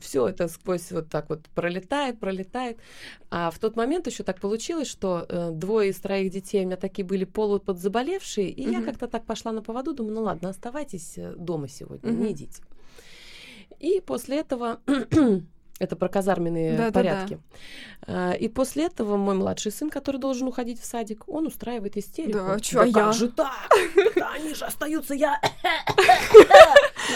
[0.00, 2.78] Все это сквозь вот так вот пролетает, пролетает.
[3.30, 6.76] А в тот момент еще так получилось, что э, двое из троих детей у меня
[6.76, 8.84] такие были полуподзаболевшие, и я Мгм.
[8.86, 12.22] как-то так пошла на поводу, думаю, ну ладно, оставайтесь э, дома сегодня, Мгм.
[12.22, 12.62] не идите.
[13.80, 14.80] И после этого
[15.80, 16.92] это про казарменные Да-да-да.
[16.92, 17.38] порядки.
[18.06, 22.38] А, И после этого мой младший сын, который должен уходить в садик, он устраивает истерику.
[22.38, 23.12] Да, чё, а как я?
[23.12, 23.68] же так?
[24.14, 25.40] Да они же остаются, я...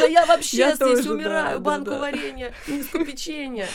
[0.00, 1.98] Да я вообще здесь да, умираю, да, банку да.
[2.00, 3.66] варенья, миску печенья.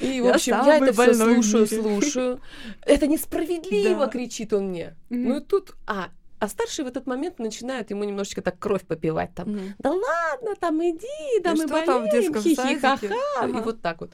[0.00, 2.40] И, в общем, я это все слушаю, слушаю.
[2.86, 4.10] Это несправедливо, Да.
[4.10, 4.96] кричит он мне.
[5.10, 5.74] Ну и тут...
[5.86, 6.08] А,
[6.40, 9.50] а старшие в этот момент начинают ему немножечко так кровь попивать там.
[9.52, 9.74] Мгм.
[9.78, 12.96] Да ладно, там иди, да Да мы болеем, хихи-ха-ха.
[12.96, 13.14] садике?
[13.14, 13.62] И Ага.
[13.62, 14.12] вот так вот.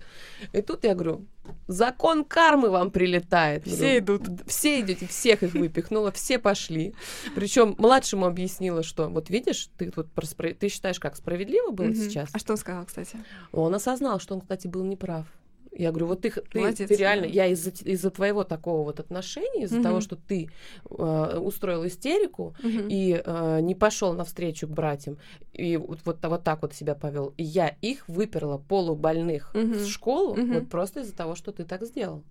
[0.53, 1.25] И тут я говорю,
[1.69, 3.65] закон кармы вам прилетает.
[3.65, 4.41] Все Говорю, идут.
[4.49, 6.95] Все идете, всех их выпихнула, все пошли.
[7.35, 12.29] Причем младшему объяснила, что вот видишь, ты про спра- ты считаешь, как справедливо было сейчас?
[12.33, 13.17] А что он сказал, кстати?
[13.53, 15.27] Он осознал, что он, кстати, был неправ.
[15.79, 17.33] Я говорю, вот ты, ты, Молодец, ты реально, да.
[17.33, 19.83] я из-за из-за твоего такого вот отношения, из-за Мгм.
[19.83, 20.49] того, что ты
[20.89, 22.89] э, устроил истерику Мгм.
[22.89, 25.19] и э, не пошел навстречу к братьям,
[25.53, 29.75] и вот, вот, вот так вот себя повел, и я их выперла полубольных Мгм.
[29.75, 30.55] в школу, Мгм.
[30.55, 32.23] вот просто из-за того, что ты так сделал.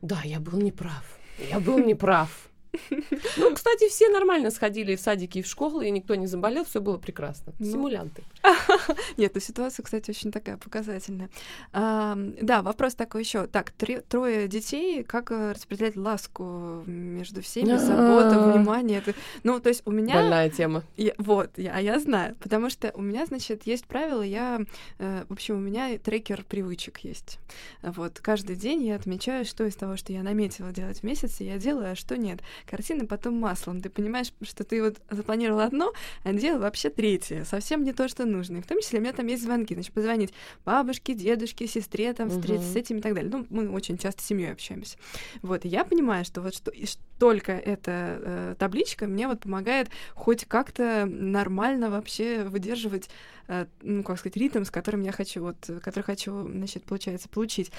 [0.00, 1.18] Да, я был неправ.
[1.50, 2.50] Я был неправ.
[3.36, 6.80] Ну, кстати, все нормально сходили в садики и в школы, и никто не заболел, все
[6.80, 7.52] было прекрасно.
[7.58, 7.70] Ну.
[7.70, 8.22] Симулянты.
[9.16, 11.30] Нет, ну ситуация, кстати, очень такая показательная.
[11.72, 13.46] Да, вопрос такой еще.
[13.46, 19.02] Так, трое детей, как э, распределять ласку между всеми, забота, внимание?
[19.42, 20.14] Ну, то есть у меня...
[20.14, 20.82] Больная тема.
[21.18, 24.60] Вот, а я знаю, потому что у меня, значит, есть правило, я,
[24.98, 27.38] э, в общем, у меня трекер привычек есть.
[27.82, 31.58] Вот, каждый день я отмечаю, что из того, что я наметила делать в месяц, я
[31.58, 32.40] делаю, а что нет.
[32.66, 33.80] Картина потом маслом.
[33.80, 37.44] Ты понимаешь, что ты вот запланировал одно, а делал вообще третье.
[37.44, 38.58] Совсем не то, что нужно.
[38.58, 39.74] И в том числе у меня там есть звонки.
[39.74, 40.32] Значит, позвонить
[40.64, 42.78] бабушке, дедушке, сестре, там, встретиться с Мгм.
[42.78, 43.30] этим и так далее.
[43.30, 44.96] Ну, мы очень часто с семьей общаемся.
[45.42, 46.86] Вот, и я понимаю, что вот что, и
[47.18, 53.08] только эта э, табличка мне вот помогает хоть как-то нормально вообще выдерживать,
[53.46, 57.70] э, ну, как сказать, ритм, с которым я хочу, вот, который хочу, значит, получается, получить.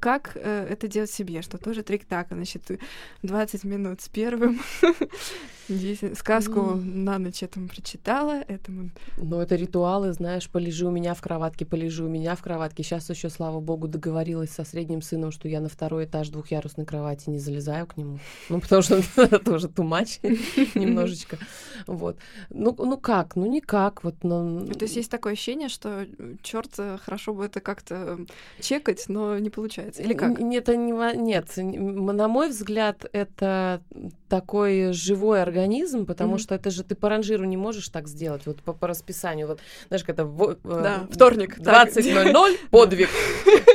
[0.00, 1.42] Как э, это делать себе?
[1.42, 2.78] Что тоже трик так, значит, ты
[3.22, 4.60] 20 минут с первым,
[5.68, 6.76] 10 сказку Ну.
[6.76, 8.90] на ночь этому прочитала, этому...
[9.16, 12.82] Но это ритуалы, знаешь, полежи у меня в кроватке, полежи у меня в кроватке.
[12.82, 17.30] Сейчас еще, слава богу, договорилась со средним сыном, что я на второй этаж двухъярусной кровати
[17.30, 18.18] не залезаю к нему.
[18.48, 20.18] Ну, потому что это уже тумач
[20.74, 21.38] немножечко.
[21.86, 22.16] Вот.
[22.50, 23.36] Ну, ну как?
[23.36, 24.04] Ну, никак.
[24.04, 26.06] Вот, ну, То есть есть такое ощущение, что
[26.42, 28.18] черт, хорошо бы это как-то
[28.60, 29.81] чекать, но не получается.
[29.98, 30.40] Или как?
[30.40, 33.82] Н- Это не, нет, на мой взгляд, это
[34.28, 36.38] такой живой организм, потому Мгм.
[36.38, 39.46] что это же ты по ранжиру не можешь так сделать, вот по, по расписанию.
[39.46, 41.88] Вот, знаешь, когда во- э, Да, вторник, так.
[41.88, 43.08] 20.00 подвиг.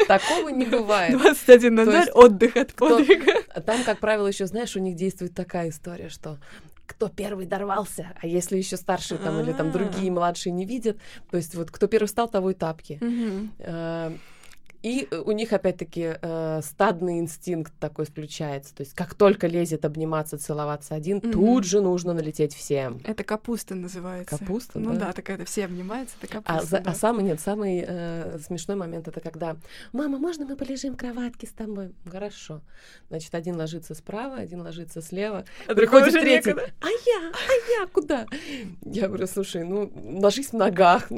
[0.08, 1.14] Такого не бывает.
[1.16, 3.34] 21.00 То есть отдых от подвига.
[3.66, 6.38] Там, как правило, еще, знаешь, у них действует такая история, что
[6.86, 9.72] кто первый дорвался, а если еще старшие там или там А.
[9.72, 10.98] другие младшие не видят,
[11.30, 12.98] то есть вот кто первый встал, того и тапки.
[14.84, 14.84] Мгм.
[14.84, 18.74] Э, И у них, опять-таки, э, стадный инстинкт такой включается.
[18.76, 21.32] То есть, как только лезет обниматься, целоваться один, Мгм.
[21.32, 23.00] тут же нужно налететь всем.
[23.04, 24.38] Это капуста называется.
[24.38, 25.08] Капуста, Ну да?
[25.08, 26.66] да, такая, все обнимаются, это А, капуста.
[26.78, 26.92] за- да.
[26.92, 29.58] а самый, нет, самый э, смешной момент это когда
[29.94, 32.62] «Мама, можно мы полежим в кроватке с тобой?» Хорошо.
[33.10, 35.46] Значит, один ложится справа, один ложится слева.
[35.68, 36.50] А Приходит третий.
[36.50, 36.70] некуда.
[36.82, 37.32] А я?
[37.32, 38.26] А я куда?
[38.84, 41.10] Я говорю, слушай, ну, ложись в ногах.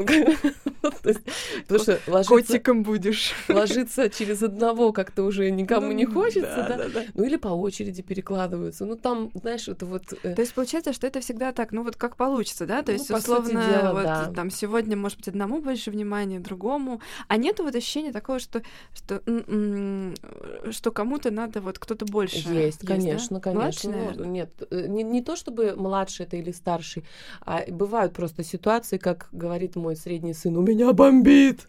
[0.81, 3.33] Ну, Потому что ложиться, Котиком будешь.
[3.59, 6.89] ложиться через одного как-то уже никому не Ну, хочется, да?
[6.93, 7.03] да.
[7.13, 8.85] Ну, или по очереди перекладываются.
[8.85, 10.13] Ну, там, знаешь, это вот...
[10.23, 12.81] э, То есть получается, что это всегда так, ну вот как получится, да?
[12.81, 14.31] То Ну, есть, условно, дела, вот да.
[14.35, 17.01] там сегодня, может быть, одному больше внимания, другому.
[17.27, 18.61] А нету вот ощущения такого, что,
[18.93, 22.49] что, м, м, что кому-то надо, вот кто-то больше.
[22.49, 23.59] Есть, конечно, конечно.
[23.59, 24.27] Младший, Ну, наверное?
[24.27, 27.03] нет, э, не, не то чтобы младший это или старший,
[27.45, 31.67] а бывают просто ситуации, как говорит мой средний сын, у меня бомбит.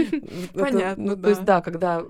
[0.54, 1.58] Понятно, ну, То есть, да.
[1.58, 2.04] да, когда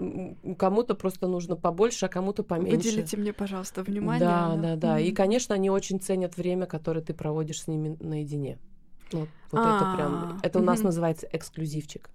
[0.56, 2.76] кому-то просто нужно побольше, а кому-то поменьше.
[2.76, 4.26] Выделите мне, пожалуйста, внимание.
[4.26, 4.98] Да, да, да.
[4.98, 8.58] И, конечно, они очень ценят время, которое ты проводишь с ними наедине.
[9.12, 12.08] Вот, вот это прям, А, это у нас называется эксклюзивчик.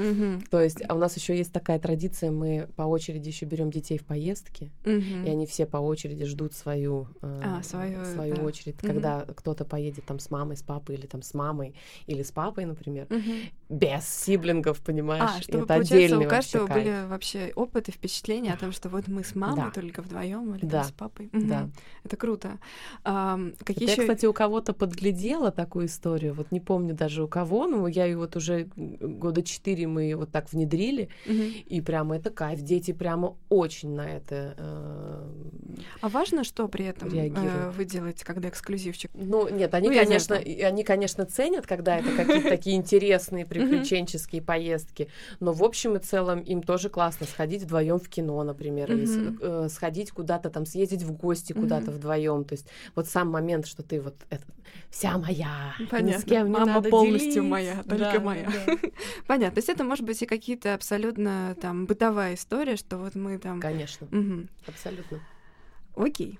[0.00, 3.70] Мгм, То есть, а у нас еще есть такая традиция, мы по очереди еще берем
[3.70, 5.24] детей в поездки, мгм.
[5.24, 8.42] и они все по очереди ждут свою, э, А, свою, свою да.
[8.42, 8.86] очередь, Мгм.
[8.92, 11.74] когда кто-то поедет там с мамой, с папой, или там с мамой,
[12.06, 13.34] или с папой, например, Мгм.
[13.68, 15.30] без сиблингов, понимаешь?
[15.38, 18.88] А, чтобы, это отдельный у каждого вообще были вообще опыт и впечатления о том, что
[18.88, 19.70] вот мы с мамой Да.
[19.70, 20.80] только вдвоем или Да.
[20.82, 21.28] там с папой.
[21.32, 21.60] Да.
[21.62, 21.72] Мгм.
[22.04, 22.58] Это круто.
[23.04, 27.22] Ам, какие Это еще я, кстати, у кого-то подглядела такую историю, вот не помню даже
[27.22, 32.16] у кого, но я ее вот уже года четыре мы вот так внедрили, и прямо
[32.16, 32.60] это кайф.
[32.60, 35.28] Дети прямо очень на это э,
[36.00, 39.10] А важно, что при этом э, вы делаете, когда эксклюзивчик?
[39.14, 45.08] Ну, нет, они, Ну, конечно, они, конечно, ценят, когда это какие-то такие интересные приключенческие поездки.
[45.40, 49.06] Но в общем и целом им тоже классно сходить вдвоем в кино, например, или
[49.40, 52.44] э, сходить куда-то там, съездить в гости куда-то вдвоем.
[52.44, 54.14] То есть вот сам момент, что ты вот
[54.90, 56.22] вся моя, ни с Понятно.
[56.28, 58.50] кем не Мама полностью моя, только моя.
[59.26, 59.60] Понятно.
[59.70, 63.60] Это может быть и какие-то абсолютно там бытовая история, что вот мы там...
[63.60, 64.48] Конечно, Мгм.
[64.66, 65.20] абсолютно.
[65.96, 66.38] Окей.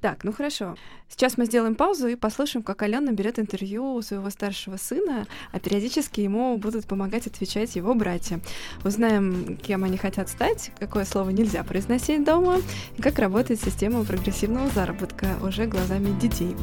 [0.00, 0.76] Так, ну хорошо.
[1.10, 5.60] Сейчас мы сделаем паузу и послушаем, как Алена берет интервью у своего старшего сына, а
[5.60, 8.40] периодически ему будут помогать отвечать его братья.
[8.82, 12.62] Узнаем, кем они хотят стать, какое слово нельзя произносить дома,
[12.96, 16.56] и как работает система прогрессивного заработка уже глазами детей.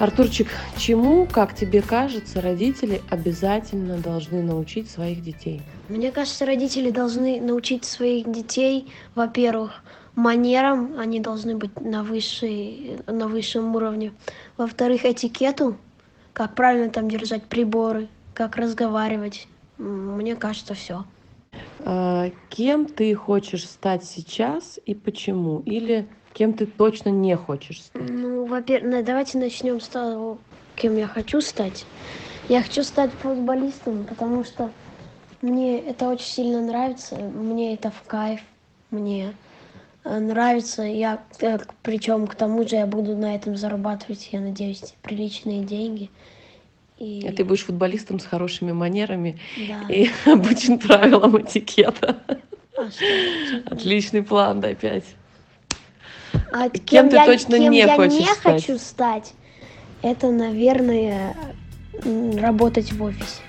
[0.00, 5.60] Артурчик, чему, как тебе кажется, родители обязательно должны научить своих детей?
[5.90, 9.82] Мне кажется, родители должны научить своих детей, во-первых,
[10.14, 14.14] манерам, они должны быть на, высшей, на высшем уровне.
[14.56, 15.76] Во-вторых, этикету,
[16.32, 19.48] как правильно там держать приборы, как разговаривать.
[19.76, 21.04] Мне кажется, все.
[21.84, 25.60] А, Кем ты хочешь стать сейчас и почему?
[25.66, 28.08] Или кем ты точно не хочешь стать?
[28.08, 30.38] Ну, во-первых, давайте начнем с того,
[30.76, 31.84] кем я хочу стать.
[32.48, 34.70] Я хочу стать футболистом, потому что
[35.40, 38.40] мне это очень сильно нравится, мне это в кайф,
[38.90, 39.34] мне
[40.04, 41.22] э, нравится, я,
[41.82, 46.10] причем к тому же я буду на этом зарабатывать, я надеюсь, приличные деньги.
[47.00, 49.92] И, А Ты будешь футболистом с хорошими манерами да.
[49.92, 52.18] и обучен правилам этикета.
[52.76, 53.04] А что?
[53.74, 55.04] Отличный план, да, опять.
[56.52, 58.66] А кем ты я, точно кем не я хочешь не стать?
[58.66, 59.32] хочу стать,
[60.02, 61.34] это, наверное,
[62.38, 63.42] работать в офисе.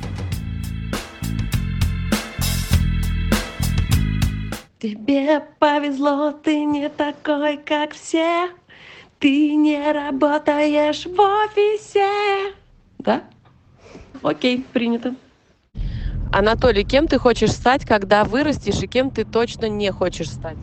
[4.79, 8.49] Тебе повезло, ты не такой, как все.
[9.19, 12.55] Ты не работаешь в офисе.
[12.97, 13.23] Да?
[14.23, 15.15] Окей, принято.
[16.31, 20.57] Анатолий, кем ты хочешь стать, когда вырастешь, и кем ты точно не хочешь стать?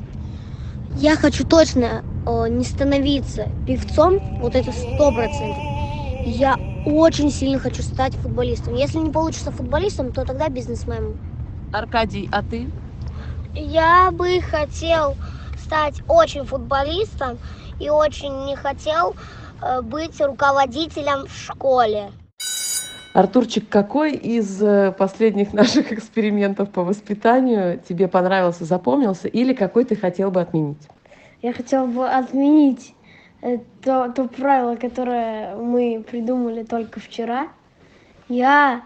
[0.96, 5.62] Я хочу точно э, не становиться певцом, вот это сто процентов.
[6.24, 6.56] Я
[6.86, 8.74] очень сильно хочу стать футболистом.
[8.74, 11.18] Если не получится футболистом, то тогда бизнесменом.
[11.72, 12.68] Аркадий, а ты?
[13.54, 15.16] Я бы хотел
[15.62, 17.38] стать очень футболистом
[17.78, 19.14] и очень не хотел
[19.60, 22.10] э, быть руководителем в школе.
[23.18, 29.96] Артурчик, какой из э, последних наших экспериментов по воспитанию тебе понравился, запомнился, или какой ты
[29.96, 30.78] хотел бы отменить?
[31.42, 32.94] Я хотела бы отменить
[33.42, 37.48] э, то, то правило, которое мы придумали только вчера.
[38.28, 38.82] Я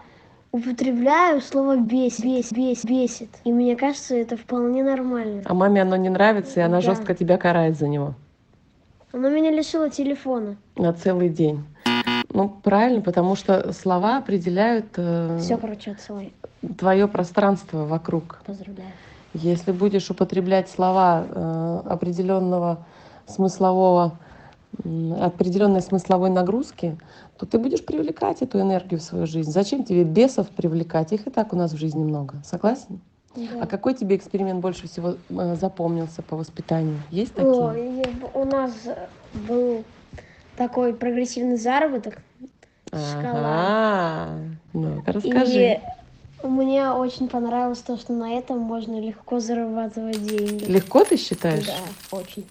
[0.51, 3.29] употребляю слово бес, бес, бес, бесит.
[3.43, 5.43] И мне кажется, это вполне нормально.
[5.45, 6.81] А маме оно не нравится, и она Да.
[6.81, 8.15] жестко тебя карает за него
[9.11, 10.57] Оно меня лишило телефона.
[10.75, 11.63] на целый день.
[12.33, 14.87] Ну, правильно, потому что слова определяют
[15.39, 16.33] Все, короче, отсылай.
[16.77, 18.41] твое пространство вокруг.
[18.45, 18.89] Поздравляю.
[19.33, 22.85] Если будешь употреблять слова э, определенного
[23.27, 24.19] смыслового,
[25.19, 26.97] определенной смысловой нагрузки,
[27.37, 29.51] то ты будешь привлекать эту энергию в свою жизнь.
[29.51, 31.11] Зачем тебе бесов привлекать?
[31.13, 32.35] Их и так у нас в жизни много.
[32.43, 32.99] Согласен?
[33.59, 36.99] А какой тебе эксперимент больше всего э, запомнился по воспитанию?
[37.09, 37.51] Есть такие?
[37.51, 37.73] О,
[38.35, 38.71] у нас
[39.47, 39.83] был
[40.57, 42.17] такой прогрессивный заработок.
[42.91, 44.39] Ага.
[44.73, 45.79] Ну-ка, расскажи.
[46.43, 50.65] И мне очень понравилось то, что на этом можно легко зарабатывать деньги.
[50.65, 51.65] Легко ты считаешь?
[51.65, 52.45] Да, очень.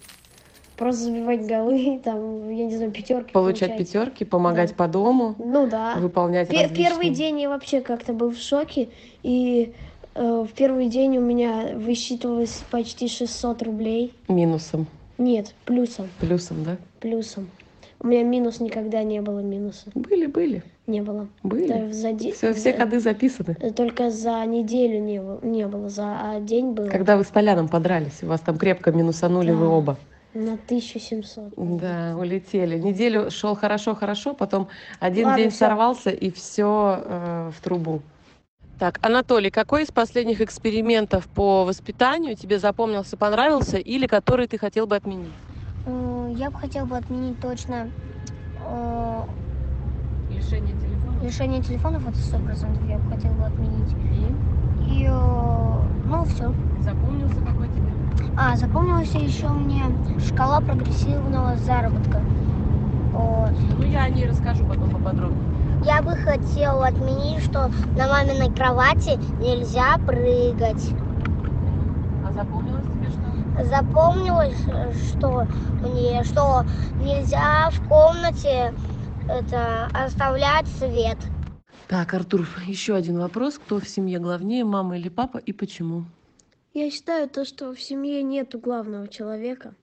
[0.75, 3.31] Просто забивать голы, там, я не знаю, пятерки.
[3.31, 4.75] Получать пятерки, помогать Да.
[4.75, 5.95] по дому, Ну да.
[5.97, 8.89] выполнять Пе- различные- Первый день я вообще как-то был в шоке.
[9.21, 9.73] И
[10.15, 14.13] э, в первый день у меня высчитывалось почти 600 рублей.
[14.27, 14.87] минусом,
[15.19, 16.77] Нет, плюсом, плюсом, да?
[16.99, 17.47] плюсом.
[18.03, 19.89] У меня минус никогда не было минуса.
[19.95, 21.29] Были, были, Не было.
[21.41, 21.67] были.
[21.67, 23.55] Да, за де- Все, все ходы записаны.
[23.61, 27.69] э, Только за неделю не было, не было за день было Когда вы с Толяном
[27.69, 29.71] подрались, у вас там крепко минусанули вы Да.
[29.71, 29.97] оба.
[30.33, 31.53] на 1700.
[31.55, 32.77] Да, улетели.
[32.77, 34.67] Неделю шел хорошо-хорошо, потом
[34.99, 35.59] один Ладно, день всё.
[35.59, 38.01] сорвался и все в трубу.
[38.79, 44.87] Так, Анатолий, какой из последних экспериментов по воспитанию тебе запомнился, понравился или который ты хотел
[44.87, 45.31] бы отменить?
[45.85, 47.89] Я бы хотел бы отменить точно
[48.65, 49.21] э,
[50.29, 51.19] Лишение телефона.
[51.21, 53.93] лишение телефонов, это сто процентов я бы хотел бы отменить.
[54.89, 56.53] И, э, ну, все.
[56.79, 57.91] Запомнился какой тебе?
[58.37, 59.83] А, запомнилась еще мне
[60.25, 62.21] шкала прогрессивного заработка.
[63.11, 63.51] Вот.
[63.77, 65.43] Ну, я о ней расскажу потом поподробнее.
[65.85, 70.93] Я бы хотела отменить, что на маминой кровати нельзя прыгать.
[72.25, 72.82] А что?
[73.59, 74.65] Запомнилось,
[74.99, 75.47] что
[75.79, 76.65] мне, что
[76.97, 78.73] нельзя в комнате
[79.27, 81.31] это оставлять свет.
[81.87, 83.59] Так, Артур, еще один вопрос.
[83.59, 86.05] Кто в семье главнее, мама или папа, и почему?
[86.73, 89.75] Я считаю то, что в семье нету главного человека.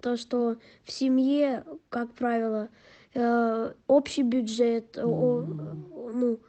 [0.00, 2.68] То, что в семье, как правило,
[3.12, 5.44] э, общий бюджет, о-
[6.14, 6.40] ну,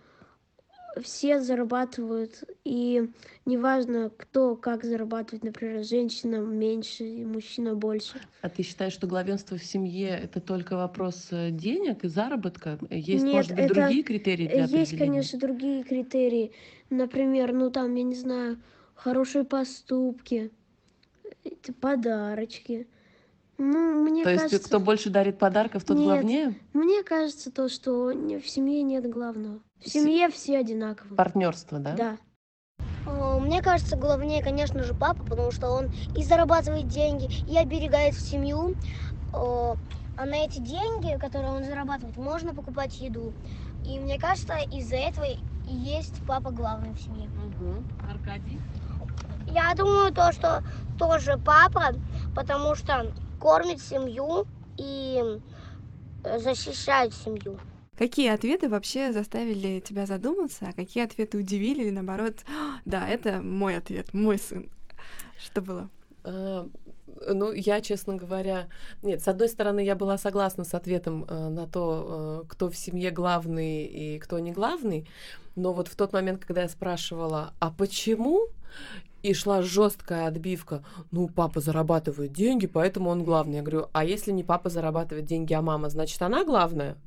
[1.02, 3.10] все зарабатывают, и
[3.46, 8.20] неважно, кто как зарабатывает, например, женщина меньше, мужчина больше.
[8.42, 12.78] А ты считаешь, что главенство в семье это только вопрос э, денег и заработка?
[12.90, 16.52] Есть, Нет, может быть, это- другие критерии для Есть, конечно, другие критерии.
[16.90, 18.62] Например, ну там, я не знаю,
[18.96, 20.52] хорошие поступки,
[21.80, 22.88] подарочки.
[23.64, 26.06] Ну, мне То есть кажется, кто больше дарит подарков, тот Нет.
[26.08, 26.56] главнее?
[26.74, 29.60] мне кажется то, что в семье нет главного.
[29.80, 31.16] В С- семье все одинаковые.
[31.16, 31.94] Партнерство, да?
[31.96, 32.18] Да.
[33.40, 38.74] Мне кажется, главнее, конечно же, папа, потому что он и зарабатывает деньги, и оберегает семью.
[39.32, 43.32] А на эти деньги, которые он зарабатывает, можно покупать еду.
[43.86, 45.38] И мне кажется, из-за этого и
[45.72, 47.30] есть папа главный в семье.
[48.10, 48.60] Аркадий?
[49.48, 50.64] Я думаю, то, что
[50.98, 51.94] тоже папа,
[52.36, 53.12] потому что
[53.42, 54.46] кормит семью
[54.78, 55.22] и
[56.24, 57.60] э, защищает семью.
[57.98, 63.42] Какие ответы вообще заставили тебя задуматься, а какие ответы удивили или наоборот, «А, да, это
[63.42, 64.70] мой ответ, мой сын.
[65.38, 65.90] Что было?
[66.24, 66.68] А,
[67.28, 68.68] Ну, я, честно говоря,
[69.04, 72.76] нет, с одной стороны, я была согласна с ответом э, на то, э, кто в
[72.76, 75.08] семье главный и кто не главный,
[75.56, 78.48] но вот в тот момент, когда я спрашивала, а почему,
[79.24, 83.58] и шла жесткая отбивка, ну, папа зарабатывает деньги, поэтому он главный.
[83.58, 86.98] Я говорю, а если не папа зарабатывает деньги, а мама, значит, она главная?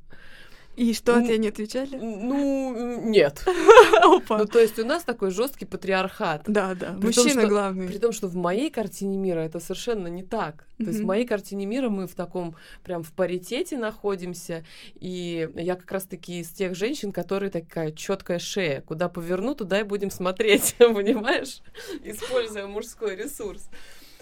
[0.75, 1.95] И что, Ну, тебе не отвечали?
[1.95, 3.43] Ну, нет.
[4.01, 4.39] Опа.
[4.39, 6.43] Ну, то есть у нас такой жесткий патриархат.
[6.47, 7.87] Да, да, При том, мужчина что- главный.
[7.87, 10.67] При том, что в моей картине мира это совершенно не так.
[10.77, 14.65] То есть в моей картине мира мы в таком прям в паритете находимся.
[14.95, 18.81] И я как раз-таки из тех женщин, которые такая четкая шея.
[18.81, 21.61] Куда поверну, туда и будем смотреть, понимаешь?
[22.03, 23.69] Используя мужской ресурс.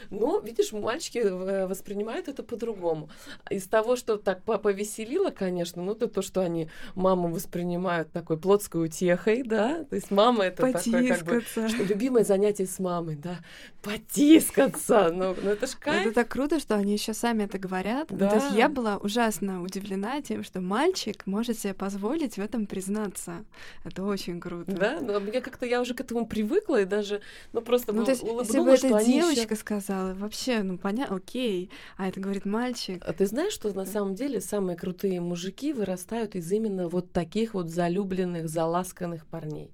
[0.10, 3.10] Но, видишь, мальчики э, воспринимают это по-другому.
[3.50, 8.38] Из того, что так по- повеселило, конечно, ну, это то, что они маму воспринимают такой
[8.38, 13.16] плотской утехой, да, то есть мама это такое как бы что любимое занятие с мамой,
[13.16, 13.38] да,
[13.82, 16.14] потискаться, ну, ну это ж Это кайф.
[16.14, 18.10] так круто, что они еще сами это говорят.
[18.12, 18.56] Ну, То есть Да.
[18.56, 23.44] я была ужасно удивлена тем, что мальчик может себе позволить в этом признаться.
[23.84, 24.72] Это очень круто.
[24.72, 27.22] Да, но мне как-то я уже к этому привыкла и даже,
[27.54, 29.56] ну просто Ну, ну, то есть, если бы эта они ещё- девочка
[29.94, 33.04] сказала, вообще, ну, понятно, окей, а это говорит мальчик.
[33.06, 37.54] А ты знаешь, что на самом деле самые крутые мужики вырастают из именно вот таких
[37.54, 39.72] вот залюбленных, заласканных парней.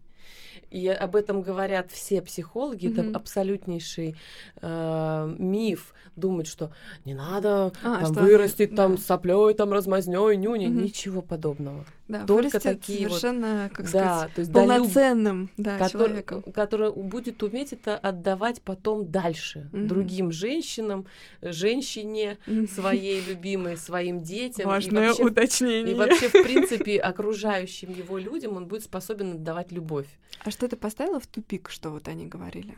[0.72, 2.88] И об этом говорят все психологи.
[2.88, 3.10] Мгм.
[3.10, 4.16] Это абсолютнейший
[4.62, 6.72] э, миф думать, что
[7.06, 9.02] не надо А, там, что вырастить там да.
[9.02, 10.68] соплей, там размазнёй, нюни.
[10.68, 10.84] Мгм.
[10.84, 11.86] Ничего подобного.
[12.08, 16.42] Да, только такие вот- совершенно, как да, сказать, то есть долюб- полноценным да, который, человеком.
[16.54, 19.88] который будет уметь это отдавать потом дальше Мгм.
[19.88, 21.06] другим женщинам,
[21.42, 22.68] женщине Мгм.
[22.68, 24.64] своей любимой, своим детям.
[24.64, 25.94] и Важное вообще- уточнение.
[25.94, 30.08] И вообще, в принципе, окружающим его людям он будет способен отдавать любовь.
[30.44, 32.76] А что ты поставила в тупик, что вот они говорили?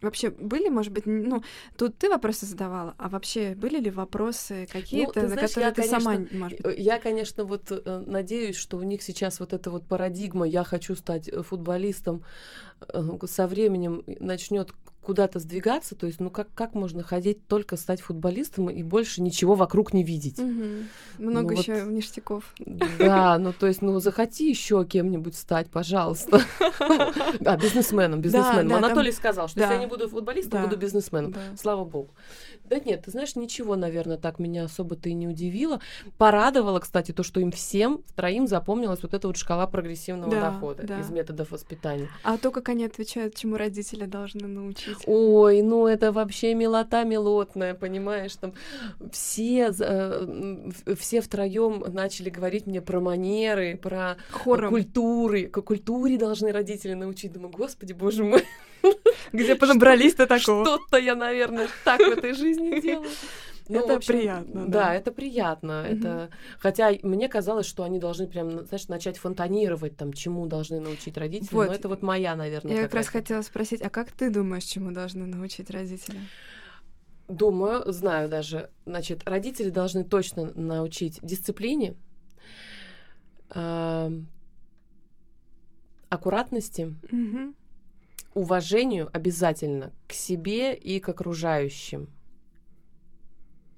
[0.00, 1.42] Вообще были, может быть, ну,
[1.76, 5.74] тут ты вопросы задавала, а вообще были ли вопросы какие-то, ты на знаешь, которые я,
[5.74, 9.40] ты сама, конечно, может быть, Э, Я, конечно, вот э, надеюсь, что у них сейчас
[9.40, 12.22] вот эта вот парадигма «я хочу стать э, футболистом»
[12.88, 14.72] э, со временем начнет
[15.04, 19.54] куда-то сдвигаться, то есть, ну как, как можно ходить только стать футболистом и больше ничего
[19.54, 20.38] вокруг не видеть?
[20.38, 20.88] Мгм.
[21.18, 22.54] много Ну вот- еще ништяков.
[22.58, 26.40] Да, ну то есть, ну захоти еще кем-нибудь стать, пожалуйста.
[27.40, 28.72] Да, бизнесменом, бизнесменом.
[28.76, 31.34] Анатолий сказал, что если я не буду футболистом, буду бизнесменом.
[31.58, 32.10] Слава богу.
[32.64, 35.80] Да нет, ты знаешь, ничего, наверное, так меня особо-то и не удивило.
[36.16, 40.82] Порадовало, кстати, то, что им всем, троим запомнилась вот эта вот шкала прогрессивного Да, дохода
[40.86, 41.00] да.
[41.00, 42.08] из методов воспитания.
[42.22, 44.93] А то, как они отвечают, чему родители должны научить.
[45.06, 48.34] Ой, ну это вообще милота милотная, понимаешь?
[48.36, 48.52] Там
[49.12, 54.70] все, э, все втроем начали говорить мне про манеры, про Хором.
[54.70, 55.46] культуры.
[55.46, 57.32] К культуре должны родители научить.
[57.32, 58.44] Думаю, господи, боже мой,
[59.32, 60.64] Где подобрались-то такого?
[60.64, 63.08] что-то я, наверное, так в этой жизни делаю.
[63.68, 64.94] Ну, Это общем, приятно, Да, да.
[64.94, 65.84] это приятно.
[65.88, 65.98] Мгм.
[65.98, 66.30] Это...
[66.58, 71.54] Хотя мне казалось, что они должны прям, знаешь, начать фонтанировать, там, чему должны научить родители.
[71.54, 71.68] Вот.
[71.68, 74.90] Но это вот моя, наверное, Я как раз хотела спросить, а как ты думаешь, чему
[74.92, 76.18] должны научить родители?
[77.28, 78.70] Думаю, знаю даже.
[78.84, 81.94] Значит, родители должны точно научить дисциплине,
[83.50, 84.26] ам,
[86.10, 87.54] аккуратности, Мгм.
[88.34, 92.08] уважению обязательно к себе и к окружающим.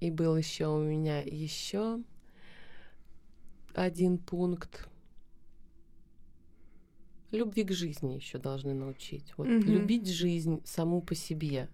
[0.01, 2.01] И был еще у меня еще
[3.74, 4.88] один пункт.
[7.32, 9.34] Любви к жизни еще должны научить.
[9.36, 9.61] Вот Мгм.
[9.72, 11.68] любить жизнь саму по себе.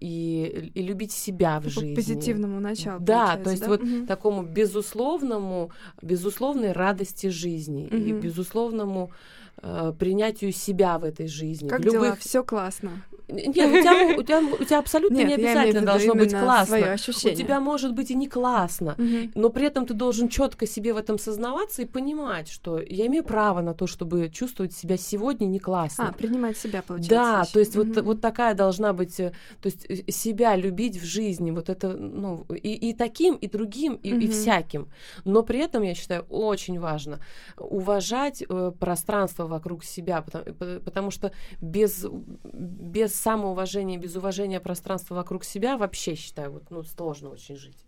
[0.00, 1.94] И, и любить себя в По жизни.
[1.94, 3.00] позитивному началу.
[3.00, 3.68] Да, то есть да?
[3.68, 4.06] вот Мгм.
[4.06, 5.70] такому безусловному,
[6.02, 8.20] безусловной радости жизни и Мгм.
[8.20, 9.10] безусловному
[9.62, 11.68] э, принятию себя в этой жизни.
[11.68, 12.04] Как в дела?
[12.04, 13.02] любых Все классно.
[13.28, 16.96] Нет, у тебя, у тебя, у тебя абсолютно Нет, не обязательно должно быть классно.
[16.96, 18.94] У тебя может быть и не классно.
[18.98, 19.32] Мгм.
[19.34, 23.24] Но при этом ты должен четко себе в этом сознаваться и понимать, что я имею
[23.24, 26.08] право на то, чтобы чувствовать себя сегодня не классно.
[26.08, 27.10] А, принимать себя, получается.
[27.10, 27.52] Да, ещё.
[27.52, 28.04] то есть вот, Мгм.
[28.04, 32.46] вот такая должна быть, э, то есть э, себя любить в жизни, вот это, ну,
[32.50, 34.28] и, и таким, и другим, и, и Мгм.
[34.28, 34.88] всяким.
[35.24, 37.20] Но при этом, я считаю, очень важно
[37.58, 42.06] уважать э, пространство вокруг себя, потому, потому что без,
[42.44, 47.78] без самоуважения, без уважения пространства вокруг себя вообще, считаю, вот, ну, сложно очень жить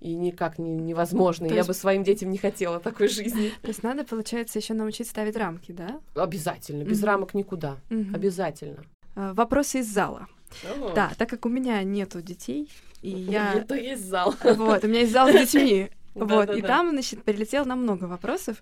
[0.00, 1.48] и никак не, невозможно.
[1.48, 1.68] То Я есть...
[1.68, 3.52] бы своим детям не хотела такой жизни.
[3.62, 6.00] То есть надо, получается, еще научиться ставить рамки, да?
[6.14, 6.82] Обязательно.
[6.84, 7.06] Без mm-hmm.
[7.06, 7.78] рамок никуда.
[7.88, 8.14] Mm-hmm.
[8.14, 8.84] Обязательно.
[9.14, 10.28] А, вопросы из зала.
[10.64, 10.92] О.
[10.94, 12.70] Да, так как у меня нету детей,
[13.02, 13.54] и я...
[13.54, 14.34] Это есть зал.
[14.44, 15.90] Вот, у меня есть зал с детьми.
[16.14, 18.56] Вот, и там, значит, прилетело на много вопросов.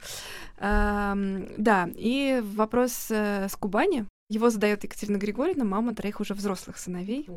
[0.58, 4.06] Да, и вопрос э, с Кубани.
[4.28, 7.28] Его задает Екатерина Григорьевна, мама троих уже взрослых сыновей.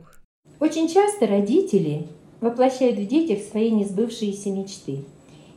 [0.59, 2.07] Очень часто родители
[2.39, 5.03] воплощают в детях свои несбывшиеся мечты.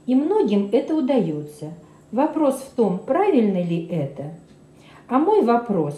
[0.07, 1.73] И многим это удается.
[2.11, 4.35] Вопрос в том, правильно ли это.
[5.07, 5.95] А мой вопрос.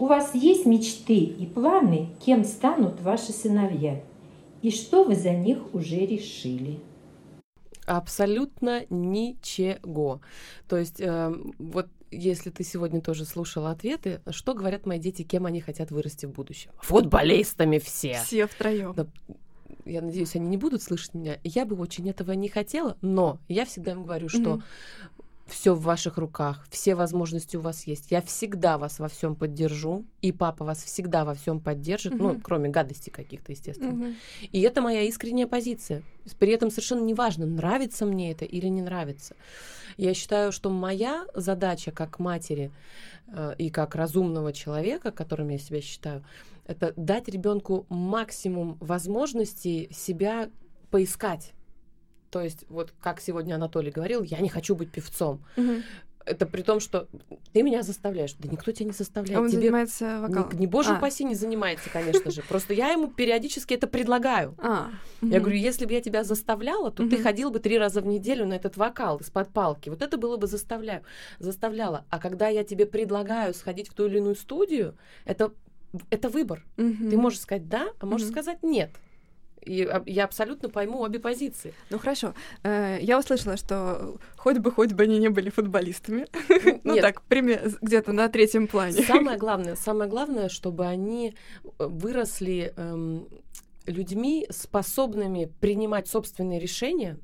[0.00, 4.00] У вас есть мечты и планы, кем станут ваши сыновья?
[4.60, 6.80] И что вы за них уже решили?
[7.86, 10.20] Абсолютно ничего.
[10.68, 15.46] То есть э, вот если ты сегодня тоже слушала ответы, что говорят мои дети, кем
[15.46, 16.70] они хотят вырасти в будущем?
[16.80, 18.20] Футболистами все.
[18.24, 18.94] Все втроем.
[18.94, 19.06] Да,
[19.84, 21.38] я надеюсь, они не будут слышать меня.
[21.42, 24.62] Я бы очень этого не хотела, но я всегда им говорю, что mm-hmm.
[25.46, 28.10] Все в ваших руках, все возможности у вас есть.
[28.10, 32.34] Я всегда вас во всем поддержу, и папа вас всегда во всем поддержит, mm-hmm.
[32.34, 33.92] ну, кроме гадостей каких-то, естественно.
[33.92, 34.48] Mm-hmm.
[34.52, 36.02] И это моя искренняя позиция.
[36.38, 39.34] При этом совершенно неважно, нравится мне это или не нравится.
[39.96, 42.70] Я считаю, что моя задача как матери
[43.28, 46.24] э, и как разумного человека, которым я себя считаю,
[46.66, 50.48] это дать ребенку максимум возможностей себя
[50.90, 51.52] поискать.
[52.32, 55.44] То есть, вот как сегодня Анатолий говорил, я не хочу быть певцом.
[55.58, 55.82] Угу.
[56.24, 57.06] Это при том, что
[57.52, 58.32] ты меня заставляешь.
[58.38, 59.38] Да никто тебя не заставляет.
[59.38, 59.60] А он Тебе...
[59.60, 60.50] занимается вокалом?
[60.52, 60.96] Не, не боже а.
[60.96, 62.40] упаси, не занимается, конечно же.
[62.48, 64.54] Просто я ему периодически это предлагаю.
[64.58, 64.92] А.
[65.20, 68.46] Я говорю, если бы я тебя заставляла, то ты ходил бы три раза в неделю
[68.46, 69.90] на этот вокал из-под палки.
[69.90, 71.02] Вот это было бы заставляю,
[71.38, 72.06] заставляла.
[72.08, 75.52] А когда я тебе предлагаю сходить в ту или иную студию, это
[76.08, 76.64] это выбор.
[76.78, 77.10] Угу.
[77.10, 78.32] Ты можешь сказать да, а можешь угу.
[78.32, 78.90] сказать нет.
[79.64, 81.72] И я абсолютно пойму обе позиции.
[81.90, 82.34] Ну хорошо.
[82.62, 86.26] Э, я услышала, что хоть бы хоть бы они не были футболистами.
[86.84, 89.02] Ну так, где-то на третьем плане.
[89.04, 91.34] Самое главное, самое главное, чтобы они
[91.64, 93.28] э, выросли эм,
[93.86, 97.18] людьми, способными принимать собственные решения,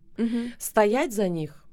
[0.59, 1.65] стоять за них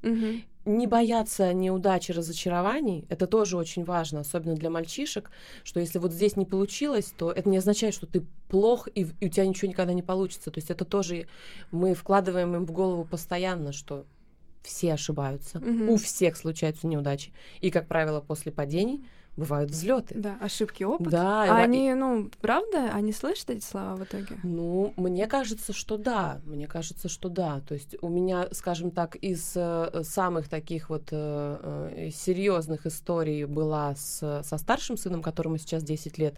[0.65, 5.31] не бояться неудачи, разочарований, это тоже очень важно, особенно для мальчишек,
[5.63, 9.27] что если вот здесь не получилось, то это не означает, что ты плох и, и
[9.27, 10.51] у тебя ничего никогда не получится.
[10.51, 11.27] То есть это тоже
[11.71, 14.05] мы вкладываем им в голову постоянно, что
[14.63, 15.93] все ошибаются, угу.
[15.93, 17.31] у всех случаются неудачи.
[17.61, 19.05] И, как правило, после падений
[19.37, 20.15] бывают взлеты.
[20.17, 21.09] Да, ошибки опыт.
[21.09, 21.43] Да.
[21.43, 24.37] А они, ну, правда, они слышат эти слова в итоге?
[24.43, 26.41] Ну, мне кажется, что да.
[26.45, 27.61] Мне кажется, что да.
[27.67, 33.45] То есть у меня, скажем так, из э, самых таких вот э, э серьезных историй
[33.45, 36.35] была с, со старшим сыном, которому сейчас 10 лет,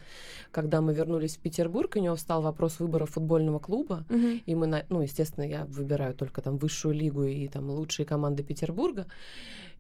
[0.51, 4.41] когда мы вернулись в Петербург, и у него встал вопрос выбора футбольного клуба, угу.
[4.45, 8.43] и мы, на, ну, естественно, я выбираю только там высшую лигу и там лучшие команды
[8.43, 9.05] Петербурга.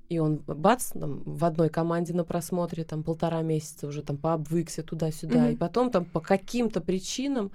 [0.09, 4.81] И он, бац, там, в одной команде на просмотре, там, полтора месяца уже там пообвыкся
[4.81, 5.53] туда-сюда, mm-hmm.
[5.53, 7.51] и потом там по каким-то причинам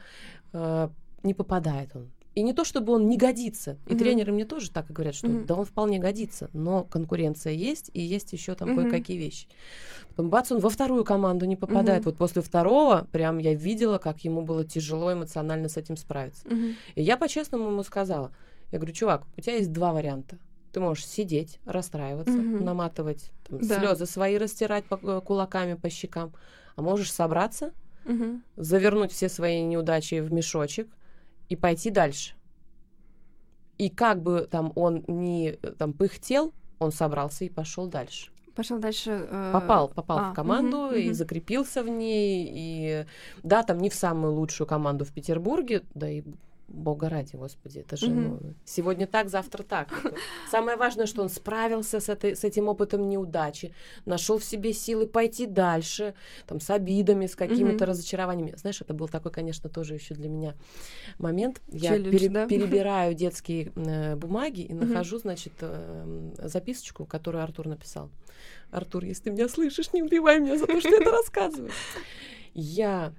[0.52, 0.88] э,
[1.22, 2.10] не попадает он.
[2.34, 3.76] И не то, чтобы он не годится.
[3.86, 3.98] И mm-hmm.
[3.98, 5.46] тренеры мне тоже так и говорят, что mm-hmm.
[5.46, 8.90] да он вполне годится, но конкуренция есть, и есть еще там mm-hmm.
[8.90, 9.46] кое-какие вещи.
[10.10, 12.02] Потом бац, он во вторую команду не попадает.
[12.02, 12.06] Mm-hmm.
[12.06, 16.46] Вот после второго прям я видела, как ему было тяжело эмоционально с этим справиться.
[16.48, 16.74] Mm-hmm.
[16.96, 18.30] И я по-честному ему сказала,
[18.72, 20.38] я говорю, чувак, у тебя есть два варианта.
[20.72, 22.64] Ты можешь сидеть, расстраиваться, угу.
[22.64, 23.78] наматывать там, да.
[23.78, 26.32] слезы свои, растирать по, э, кулаками по щекам,
[26.76, 27.72] а можешь собраться,
[28.06, 28.40] угу.
[28.56, 30.88] завернуть все свои неудачи в мешочек
[31.48, 32.34] и пойти дальше.
[33.78, 38.30] И как бы там он не там пыхтел, он собрался и пошел дальше.
[38.54, 39.26] Пошел дальше.
[39.30, 39.50] Э...
[39.52, 41.14] Попал, попал а, в команду угу, и угу.
[41.14, 42.50] закрепился в ней.
[42.54, 43.06] И
[43.42, 46.22] да, там не в самую лучшую команду в Петербурге, да и
[46.72, 48.38] Бога ради, Господи, это же mm-hmm.
[48.40, 49.88] ну, сегодня так, завтра так.
[50.50, 53.74] Самое важное, что он справился с, этой, с этим опытом неудачи,
[54.06, 56.14] нашел в себе силы пойти дальше,
[56.46, 57.88] там, с обидами, с какими-то mm-hmm.
[57.88, 58.54] разочарованиями.
[58.56, 60.54] Знаешь, это был такой, конечно, тоже еще для меня
[61.18, 61.60] момент.
[61.68, 62.46] Я пере- да?
[62.46, 64.84] перебираю детские э, бумаги и mm-hmm.
[64.86, 68.10] нахожу, значит, э, записочку, которую Артур написал.
[68.70, 71.70] Артур, если ты меня слышишь, не убивай меня за то, что это рассказываю.
[72.54, 73.12] Я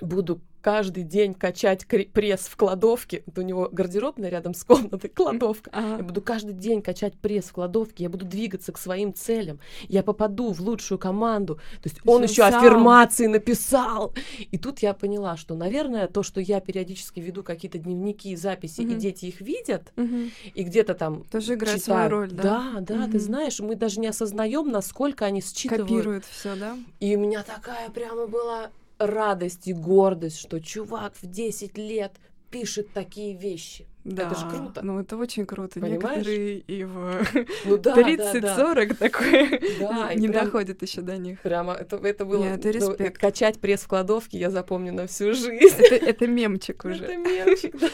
[0.00, 3.22] буду каждый день качать пресс в кладовке.
[3.26, 5.68] Вот у него гардеробная рядом с комнатой, кладовка.
[5.74, 5.98] Ага.
[5.98, 10.02] Я буду каждый день качать пресс в кладовке, я буду двигаться к своим целям, я
[10.02, 11.56] попаду в лучшую команду.
[11.82, 12.54] То есть он Причём еще сам.
[12.64, 14.14] аффирмации написал.
[14.50, 18.86] И тут я поняла, что, наверное, то, что я периодически веду какие-то дневники, записи, и
[18.86, 18.98] Мгм.
[18.98, 20.30] дети их видят, Мгм.
[20.54, 22.10] и где-то там Тоже играет читают.
[22.10, 22.42] свою роль, да?
[22.42, 23.20] Да, да, ты Мгм.
[23.20, 25.82] знаешь, мы даже не осознаем, насколько они считывают.
[25.88, 26.78] Копирует все, да?
[27.00, 28.70] И у меня такая прямо была
[29.06, 32.12] радость и гордость, что чувак в 10 лет
[32.50, 33.86] пишет такие вещи.
[34.04, 34.26] Да.
[34.26, 34.82] Это ж круто.
[34.82, 35.80] Ну, это очень круто.
[35.80, 36.26] Понимаешь?
[36.26, 37.26] Некоторые и в
[37.64, 41.40] Ну да, 30-40 такое Да, и не прям- доходит еще до них.
[41.40, 42.44] Прямо это, это было...
[42.44, 43.18] Нет, это ну, респект.
[43.18, 45.56] качать пресс в кладовке я запомню на всю жизнь.
[45.80, 47.02] Это, это мемчик уже.
[47.04, 47.88] Это мемчик, да.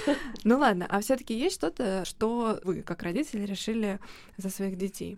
[0.44, 4.00] Ну ладно, а все-таки есть что-то, что вы, как родители, решили
[4.36, 5.16] за своих детей?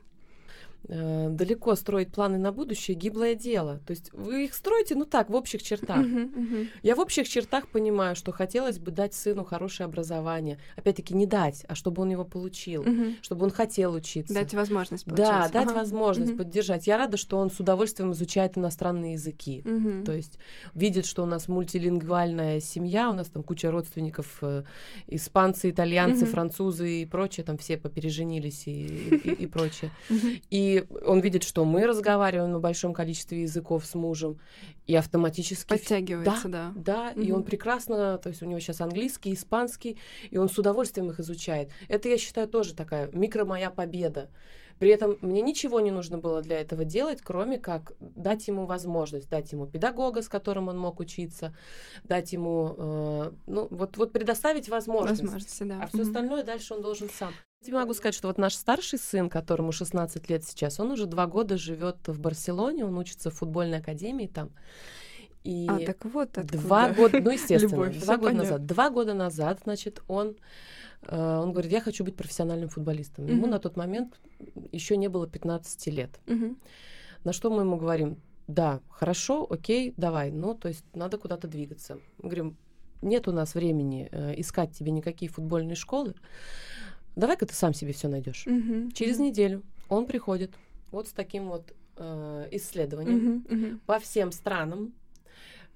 [0.89, 3.81] Э, Далеко строить планы на будущее— гиблое дело.
[3.87, 5.99] То есть вы их строите, ну так, в общих чертах.
[6.05, 6.69] Мгм, мгм.
[6.83, 10.59] Я в общих чертах понимаю, что хотелось бы дать сыну хорошее образование.
[10.77, 13.17] Опять-таки, не дать, а чтобы он его получил, Мгм.
[13.23, 14.35] чтобы он хотел учиться.
[14.35, 15.53] Дать возможность Да, получается.
[15.53, 16.39] дать возможность Мгм.
[16.39, 16.87] поддержать.
[16.87, 19.63] Я рада, что он с удовольствием изучает иностранные языки.
[19.65, 20.05] Мгм.
[20.05, 20.39] То есть
[20.75, 24.65] видит, что у нас мультилингвальная семья, у нас там куча родственников, э,
[25.07, 26.33] испанцы, итальянцы, Мгм.
[26.33, 28.87] французы и прочее, там все попереженились и,
[29.25, 29.91] и- и прочее.
[30.09, 30.29] Мгм.
[30.51, 34.39] И он видит, что мы разговариваем на большом количестве языков с мужем,
[34.87, 35.69] и автоматически...
[35.69, 36.73] Подтягивается, да.
[36.75, 37.35] Да, и Мгм.
[37.37, 39.99] он прекрасно, то есть у него сейчас английский, испанский,
[40.31, 41.71] и он с удовольствием их изучает.
[41.89, 44.31] Это, я считаю, тоже такая микро моя победа.
[44.79, 49.29] При этом мне ничего не нужно было для этого делать, кроме как дать ему возможность,
[49.29, 51.55] дать ему педагога, с которым он мог учиться,
[52.03, 55.23] дать ему, э, ну, вот, вот предоставить возможность.
[55.23, 55.83] Возможности, да.
[55.83, 57.33] А все остальное дальше он должен сам.
[57.65, 61.27] Я могу сказать, что вот наш старший сын, которому 16 лет сейчас, он уже два
[61.27, 64.51] года живет в Барселоне, он учится в футбольной академии там.
[65.45, 66.59] И А, так вот откуда.
[66.59, 68.51] два года, ну естественно, Любовь, два года понятно.
[68.51, 68.67] назад.
[68.67, 70.37] Два года назад, значит, он,
[71.03, 73.27] э, он говорит, я хочу быть профессиональным футболистом.
[73.27, 73.51] Ему Мгм.
[73.51, 74.21] на тот момент
[74.73, 76.21] еще не было 15 лет.
[76.27, 76.59] Мгм.
[77.25, 78.17] На что мы ему говорим,
[78.49, 81.99] да, хорошо, окей, давай, ну, то есть надо куда-то двигаться.
[82.19, 82.57] Мы говорим,
[83.03, 86.15] нет у нас времени э, искать тебе никакие футбольные школы,
[87.17, 88.45] давай-ка ты сам себе все найдешь.
[88.47, 88.91] Мгм.
[88.93, 89.27] Через Мгм.
[89.27, 90.53] неделю он приходит
[90.91, 93.45] вот с таким вот э, исследованием.
[93.49, 93.81] Мгм.
[93.87, 94.93] по всем странам,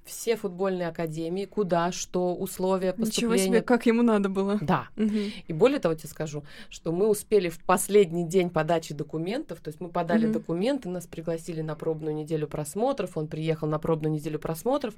[0.04, 3.44] все футбольные академии, куда, что, условия Ничего поступления.
[3.44, 4.58] себе, как ему надо было.
[4.62, 4.88] Да.
[4.96, 5.32] Мгм.
[5.48, 9.80] И более того, тебе скажу, что мы успели в последний день подачи документов, то есть
[9.80, 10.32] мы подали Мгм.
[10.34, 14.94] документы, нас пригласили на пробную неделю просмотров, он приехал на пробную неделю просмотров,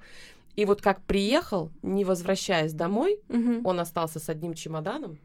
[0.57, 3.67] и вот как приехал, не возвращаясь домой, Мгм.
[3.67, 5.19] он остался с одним чемоданом,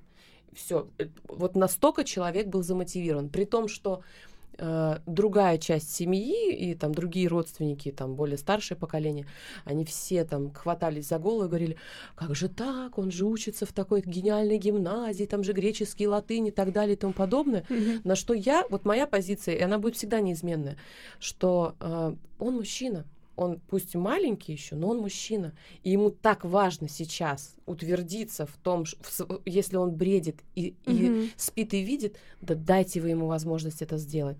[0.55, 0.87] все,
[1.27, 4.01] вот настолько человек был замотивирован, при том, что
[4.57, 9.25] э, другая часть семьи и там другие родственники, там более старшее поколение,
[9.65, 11.77] они все там хватались за голову и говорили,
[12.15, 16.51] как же так, он же учится в такой гениальной гимназии, там же греческий, латынь и
[16.51, 17.65] так далее и тому подобное.
[17.69, 18.01] Мгм.
[18.03, 20.77] На что я, вот моя позиция, и она будет всегда неизменная,
[21.19, 23.05] что э, он мужчина,
[23.36, 25.53] он пусть и маленький еще, но он мужчина,
[25.84, 31.29] и ему так важно сейчас утвердиться в том, в если он бредит и, и Мгм.
[31.38, 34.38] спит и видит, да дайте вы ему возможность это сделать.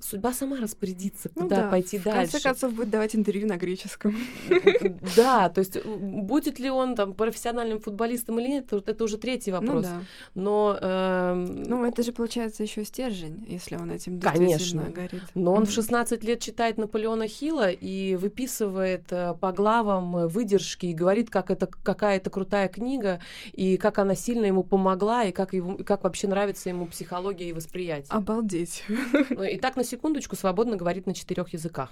[0.00, 2.32] Судьба сама распорядится, Ну куда да, пойти в дальше.
[2.32, 4.16] конце концов, будет давать интервью на греческом.
[5.16, 9.50] Да, то есть м, будет ли он там профессиональным футболистом или нет, это уже третий
[9.52, 9.84] Ну вопрос.
[9.84, 10.02] да.
[10.34, 14.48] Но эм, Ну, это же получается еще стержень, если он этим Конечно.
[14.48, 15.22] действительно горит.
[15.34, 15.72] Но он в Мгм.
[15.72, 21.50] 16 лет читает Наполеона Хилла и выписывает э, по главам э, выдержки и говорит, как
[21.50, 23.20] это какая это крутая книга
[23.52, 27.48] и как она сильно ему помогла и как его и как вообще нравится ему психология
[27.48, 28.08] и восприятие.
[28.10, 28.84] Обалдеть.
[29.30, 31.90] Ну, и так на секундочку свободно говорит на четырех языках.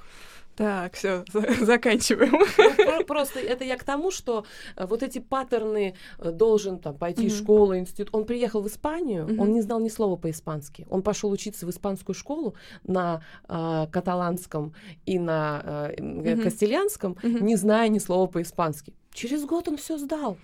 [0.57, 1.25] Так, все,
[1.61, 2.33] заканчиваем.
[2.33, 4.45] Ну, про- Просто это я к тому, что
[4.77, 8.09] э, вот эти паттерны э, должен там пойти в школу, институт.
[8.13, 10.87] Он приехал в Испанию, он не знал ни слова по-испански.
[10.91, 14.75] Он пошел учиться в испанскую школу на э, каталанском
[15.07, 18.93] и на э, э, кастильянском, не зная ни слова по-испански.
[19.13, 20.37] Через год он все сдал.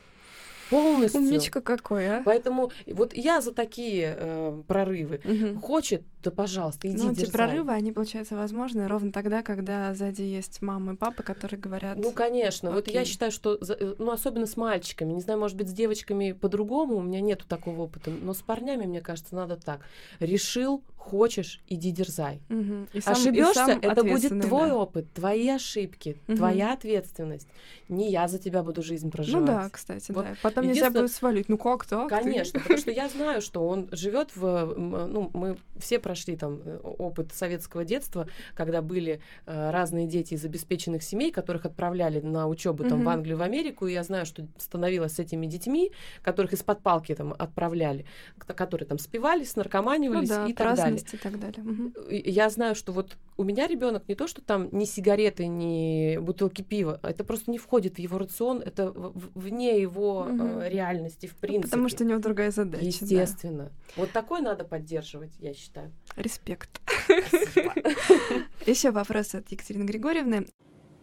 [0.71, 1.21] Полностью.
[1.21, 2.23] Умничка какой, а?
[2.25, 5.21] Поэтому вот я за такие э, прорывы.
[5.25, 5.61] Мгм.
[5.61, 7.33] Хочет, да пожалуйста, иди Ну, эти дерзай.
[7.33, 11.99] прорывы, они, получается, возможны ровно тогда, когда сзади есть мама и папа, которые говорят...
[11.99, 12.71] Ну, конечно.
[12.73, 13.13] Вот я Окей.
[13.13, 17.03] считаю, что, э, ну, особенно с мальчиками, не знаю, может быть, с девочками по-другому, у
[17.03, 19.81] меня нету такого опыта, но с парнями, мне кажется, надо так.
[20.21, 22.41] Решил, хочешь, иди дерзай.
[22.49, 22.89] Мгм.
[22.93, 24.77] И сам- и Ошибешься, сам это будет твой да.
[24.77, 26.37] опыт, твои ошибки, Мгм.
[26.37, 27.49] твоя ответственность.
[27.89, 29.41] Не я за тебя буду жизнь проживать.
[29.41, 30.35] Ну да, кстати, Вот да.
[30.43, 31.49] Потом нельзя будет свалить.
[31.49, 32.09] Ну как так?
[32.09, 36.61] Ты- Конечно, потому что я знаю, что он живет в, ну, мы все прошли там
[36.65, 42.49] э, опыт советского детства, когда были э, разные дети из обеспеченных семей, которых отправляли на
[42.49, 43.09] учебу там в.
[43.09, 45.93] Англию, в Америку, и я знаю, что становилось с этими детьми,
[46.23, 48.05] которых из-под палки там отправляли,
[48.39, 50.96] которые там спивались, Ну наркоманивались да, и так далее.
[50.97, 51.93] Праздность и так далее.
[52.25, 56.63] Я знаю, что вот у меня ребенок не то, что там ни сигареты, ни бутылки
[56.63, 61.69] пива, это просто не входит в его рацион, это вне его э, реальности в принципе.
[61.69, 62.83] Потому что у него другая задача.
[62.83, 62.87] да.
[62.87, 63.73] Естественно.
[63.97, 65.93] Вот такой надо поддерживать, я считаю.
[66.17, 66.81] Респект.
[68.67, 70.47] Еще вопрос от Екатерины Григорьевны.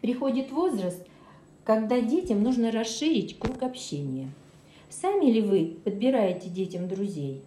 [0.02, 1.06] Приходит возраст,
[1.64, 4.32] когда детям нужно расширить круг общения.
[4.89, 7.44] Сами ли вы подбираете детям друзей?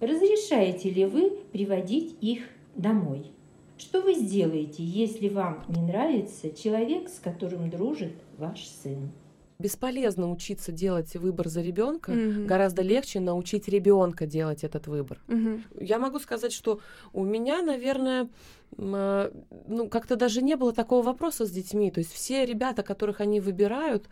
[0.00, 2.42] Разрешаете ли вы приводить их
[2.74, 3.32] домой?
[3.78, 9.10] Что вы сделаете, если вам не нравится человек, с которым дружит ваш сын?
[9.58, 12.12] Бесполезно учиться делать выбор за ребенка.
[12.12, 12.46] Мгм.
[12.46, 15.22] Гораздо легче научить ребенка делать этот выбор.
[15.28, 15.64] Мгм.
[15.80, 16.80] Я могу сказать, что
[17.14, 18.28] у меня, наверное,
[18.76, 19.30] э,
[19.66, 21.90] ну, как-то даже не было такого вопроса с детьми.
[21.90, 24.10] То есть все ребята, которых они выбирают,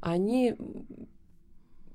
[0.00, 0.56] они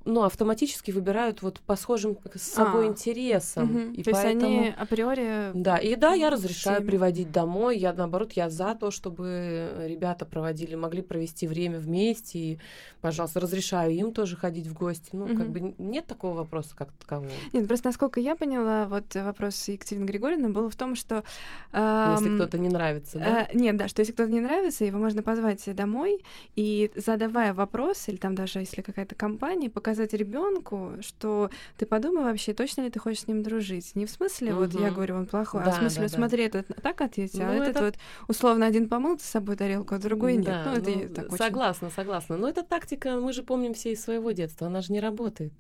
[0.06, 2.90] ну, автоматически выбирают вот по схожим с собой А.
[2.90, 3.68] интересам.
[3.68, 3.94] Мгм.
[3.94, 4.46] И То есть поэтому...
[4.60, 5.52] они априори...
[5.54, 6.90] Да, и да, я разрешаю Всеми.
[6.90, 7.78] приводить домой.
[7.78, 12.40] Я, наоборот, я за то, чтобы ребята проводили, могли провести время вместе.
[12.40, 12.60] И,
[13.02, 15.10] пожалуйста, разрешаю им тоже ходить в гости.
[15.14, 15.52] Ну, как Мгм.
[15.52, 17.32] бы нет такого вопроса как такового.
[17.54, 21.24] Нет, просто насколько я поняла, вот вопрос Екатерины Григорьевны был в том, что...
[21.72, 23.44] Если ам, кто-то не нравится, да?
[23.44, 26.24] э, нет, да, что если кто-то не нравится, его можно позвать домой
[26.56, 32.54] и, задавая вопрос, или там даже если какая-то компания, показать ребенку, что ты подумай вообще,
[32.54, 33.96] точно ли ты хочешь с ним дружить.
[33.96, 36.68] Не в смысле, вот я говорю, он плохой, а Да, в смысле, да, смотри, этот
[36.82, 37.96] так ответил, а Ну, этот это- вот
[38.28, 40.46] условно один помыл с собой тарелку, а другой нет.
[40.46, 42.38] Да, ну, это ну, так очень- согласна, согласна.
[42.38, 45.54] Но эта тактика, мы же помним все из своего детства, она же не работает.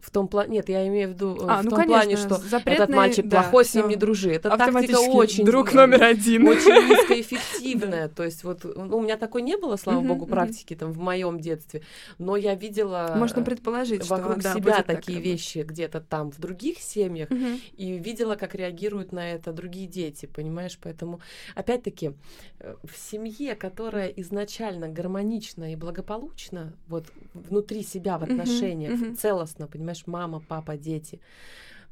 [0.00, 2.16] В том плане, нет, я имею в виду э, А, в ну, том конечно, плане,
[2.16, 4.32] что этот запретный, мальчик да, плохой, с ним не дружи.
[4.32, 6.46] Это тактика очень друг э, номер один.
[6.46, 8.08] очень низкоэффективная.
[8.08, 11.40] То есть вот ну, у меня такой не было, слава богу, практики там в моем
[11.40, 11.82] детстве,
[12.18, 17.28] но я видела Можно э, предположить, вокруг себя такие вещи где-то там в других семьях
[17.76, 20.78] и видела, как реагируют на это другие дети, понимаешь?
[20.82, 21.20] Поэтому,
[21.54, 22.12] опять-таки,
[22.60, 29.87] э, в семье, которая изначально гармонична и благополучна, вот внутри себя в отношениях, целостно, понимаешь,
[30.06, 31.20] мама, папа, дети,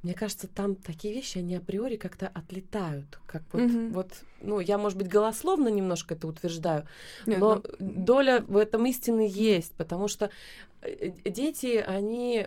[0.03, 3.19] мне кажется, там такие вещи, они априори как-то отлетают.
[3.27, 3.93] Как вот, Мгм.
[3.93, 6.87] вот, ну, я, может быть, голословно немножко это утверждаю,
[7.27, 10.31] Нет, но ну, доля в этом истины есть, потому что
[10.83, 12.47] э, дети, они,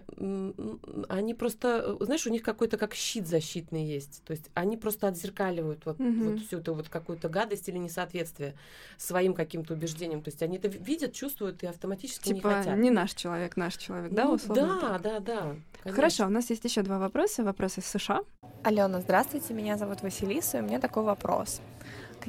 [1.10, 5.08] они просто, э, знаешь, у них какой-то как щит защитный есть, то есть они просто
[5.08, 6.32] отзеркаливают вот, Мгм.
[6.32, 8.56] вот всю эту вот какую-то гадость или несоответствие
[8.98, 12.78] своим каким-то убеждениям, то есть они это видят, чувствуют и автоматически не Типа хотят.
[12.78, 14.80] не наш человек, наш человек, да, Ну, условно?
[14.82, 15.02] да, так?
[15.02, 15.42] да, да.
[15.84, 15.96] конечно.
[15.96, 17.44] Хорошо, у нас есть еще два вопроса.
[17.44, 18.22] Вопрос из США.
[18.64, 21.62] Алена, здравствуйте, меня зовут Василиса, и у меня такой вопрос.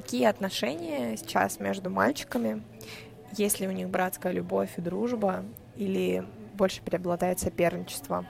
[0.00, 2.62] Какие отношения сейчас между мальчиками?
[3.36, 5.44] Есть ли у них братская любовь и дружба,
[5.76, 6.24] или
[6.54, 8.24] больше преобладает соперничество?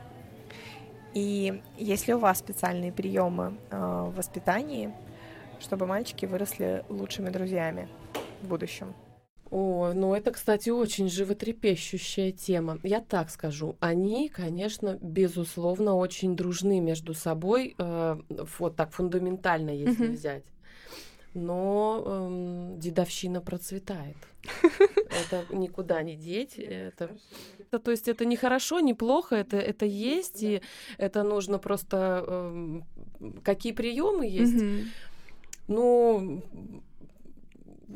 [1.14, 4.92] И есть ли у вас специальные приемы э, в воспитании,
[5.60, 7.88] чтобы мальчики выросли лучшими друзьями
[8.42, 8.92] в будущем?
[9.48, 12.80] О, ну это, кстати, очень животрепещущая тема.
[12.82, 13.76] Я так скажу.
[13.78, 18.16] Они, конечно, безусловно, очень дружны между собой, э,
[18.58, 20.12] вот так фундаментально, если Мгм.
[20.14, 20.42] взять.
[21.34, 24.16] Но эм, дедовщина процветает.
[25.10, 26.58] Это никуда не деть.
[26.58, 27.10] Это,
[27.70, 30.60] это- то есть это не хорошо, не плохо, это, это есть, и
[30.98, 32.24] это нужно просто...
[32.26, 32.84] эм,
[33.44, 34.88] какие приемы есть?
[35.68, 36.42] Ну,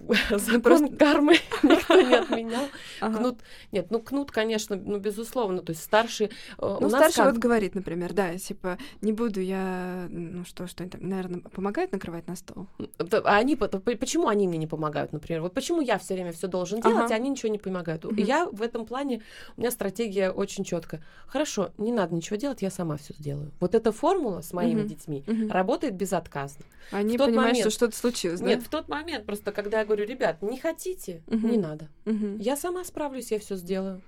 [0.30, 2.64] закон просто- кармы никто не отменял.
[3.01, 3.18] Ага.
[3.18, 3.38] Кнут,
[3.72, 6.26] нет, ну кнут, конечно, ну безусловно, то есть старший.
[6.26, 7.32] э, Ну, у старший как?
[7.32, 12.26] вот говорит, например, да, типа, не буду я, ну что, что это, наверное, помогает накрывать
[12.26, 12.66] на стол?
[12.99, 15.42] А они почему они мне не помогают, например?
[15.42, 18.05] Вот почему я все время все должен делать, а они ничего не помогают?
[18.18, 19.22] Я в этом плане
[19.57, 21.03] у меня стратегия очень четкая.
[21.26, 23.51] Хорошо, не надо ничего делать, я сама все сделаю.
[23.61, 26.64] Вот эта формула с моими детьми работает безотказно.
[26.90, 28.47] Они понимают, момент- что что-то случилось, да?
[28.47, 31.51] Нет, в тот момент просто, когда я говорю, ребят, не хотите, Мгм.
[31.51, 31.89] не надо.
[32.07, 32.39] Мгм.
[32.39, 34.01] Я сама справлюсь, я все сделаю.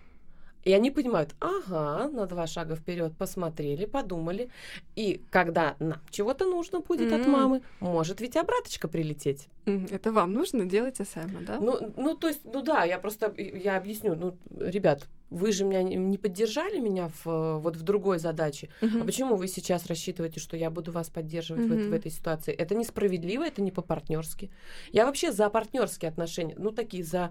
[0.65, 4.49] И они понимают, ага, на два шага вперед посмотрели, подумали.
[4.97, 7.31] И когда нам чего-то нужно будет от М.
[7.31, 9.49] мамы, может ведь обраточка прилететь.
[9.67, 11.59] Это вам нужно делать сами, да?
[11.61, 15.83] Ну, ну, то есть, ну да, я просто, я объясню, ну, ребят, Вы же меня
[15.83, 18.69] не- поддержали меня в, э, вот в другой задаче.
[18.81, 19.03] Мгм.
[19.03, 21.95] А почему вы сейчас рассчитываете, что я буду вас поддерживать в, эт- в Мгм.
[21.95, 22.55] этой ситуации?
[22.55, 24.51] Это несправедливо, это не по-партнерски.
[24.93, 27.31] Я вообще за партнерские отношения, ну такие за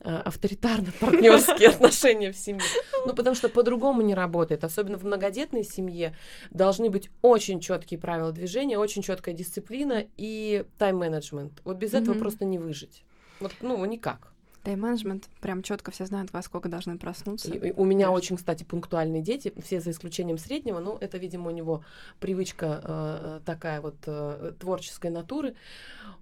[0.00, 2.62] э, авторитарно-партнерские отношения в семье.
[3.06, 6.14] Ну потому что по-другому не работает, особенно в многодетной семье
[6.50, 11.60] должны быть очень четкие правила движения, очень четкая дисциплина и тайм-менеджмент.
[11.64, 13.04] Вот без этого просто не выжить.
[13.40, 14.32] Вот, ну, никак.
[14.66, 17.54] Тайм-менеджмент, прям четко все знают, во сколько должны проснуться.
[17.54, 21.48] И- и у меня очень, кстати, пунктуальные дети, все за исключением среднего, но это, видимо,
[21.48, 21.84] у него
[22.18, 25.54] привычка э, такая вот э, творческой натуры.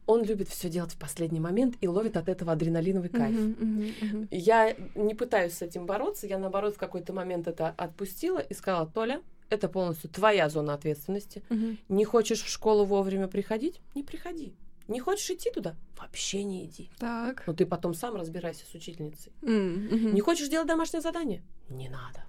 [0.06, 3.34] Он любит все делать в последний момент и ловит от этого адреналиновый кайф.
[3.34, 4.28] Мгм, мгм, мгм.
[4.30, 8.86] Я не пытаюсь с этим бороться, я наоборот в какой-то момент это отпустила и сказала,
[8.86, 11.42] Толя, это полностью твоя зона ответственности.
[11.48, 11.78] Мгм.
[11.88, 13.80] Не хочешь в школу вовремя приходить?
[13.94, 14.52] Не приходи.
[14.88, 15.76] Не хочешь идти туда?
[15.98, 16.90] Вообще не иди.
[16.98, 17.46] Так.
[17.46, 19.32] Но ты потом сам разбирайся с учительницей.
[19.42, 20.14] Мгм.
[20.14, 21.42] Не хочешь делать домашнее задание?
[21.70, 22.24] Не надо.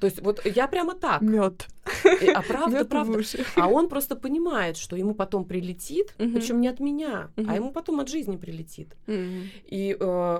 [0.00, 1.20] То есть вот я прямо так.
[1.22, 1.66] Мед.
[2.34, 3.22] А правда, Мед в правда.
[3.56, 6.34] А он просто понимает, что ему потом прилетит, Мгм.
[6.34, 7.50] причем не от меня, Мгм.
[7.50, 8.88] а ему потом от жизни прилетит.
[9.06, 9.50] Мгм.
[9.66, 10.38] И э,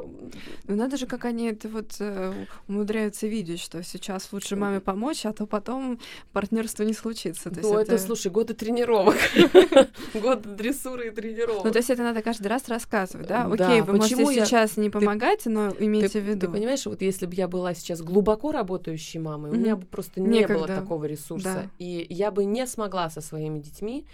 [0.69, 2.33] Ну надо же, как они это вот э,
[2.69, 5.99] умудряются видеть, что сейчас лучше маме помочь, а то потом
[6.33, 7.51] партнерство не случится.
[7.51, 7.99] То ну, это...
[7.99, 9.17] слушай, годы тренировок.
[10.15, 11.65] Годы дрессуры и тренировок.
[11.65, 13.45] Ну, то есть это надо каждый раз рассказывать, да?
[13.45, 16.47] Окей, вы можете сейчас не помогать, но имейте в виду.
[16.47, 20.21] ты понимаешь, вот если бы я была сейчас глубоко работающей мамой, у меня бы просто
[20.21, 20.77] не было Некогда.
[20.81, 21.55] такого ресурса.
[21.65, 21.71] Да.
[21.79, 24.07] И я бы не смогла со своими детьми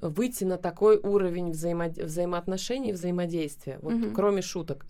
[0.00, 4.14] выйти на такой уровень взаимо- взаимоотношений, взаимодействия, вот Мгм.
[4.14, 4.86] кроме шуток.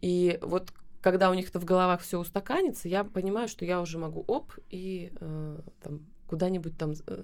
[0.00, 4.24] И вот когда у них-то в головах все устаканится, я понимаю, что я уже могу
[4.26, 7.22] оп и э, там куда-нибудь там э,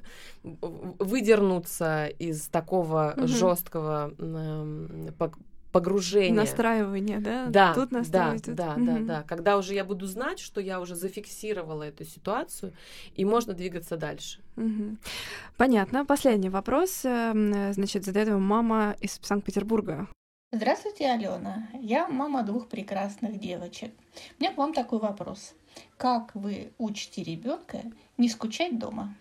[0.99, 3.27] выдернуться из такого Мгм.
[3.29, 4.13] жесткого
[5.73, 6.35] погружения.
[6.35, 7.47] Настраивание, да?
[7.47, 9.23] Да, Тут да, да, да, да.
[9.23, 12.73] Когда уже я буду знать, что я уже зафиксировала эту ситуацию,
[13.15, 14.41] и можно двигаться дальше.
[15.57, 16.05] Понятно.
[16.05, 17.05] Последний вопрос.
[17.05, 20.09] эм, Значит, задает его мама из Санкт-Петербурга.
[20.51, 21.69] Здравствуйте, Алена.
[21.79, 23.93] Я мама двух прекрасных девочек.
[24.39, 25.55] У меня к вам такой вопрос.
[25.99, 27.83] Как вы учите ребенка
[28.17, 29.15] не скучать дома?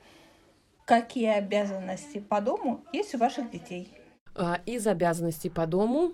[0.86, 3.92] Какие обязанности по дому есть у ваших детей?
[4.36, 6.14] А, Из обязанностей по дому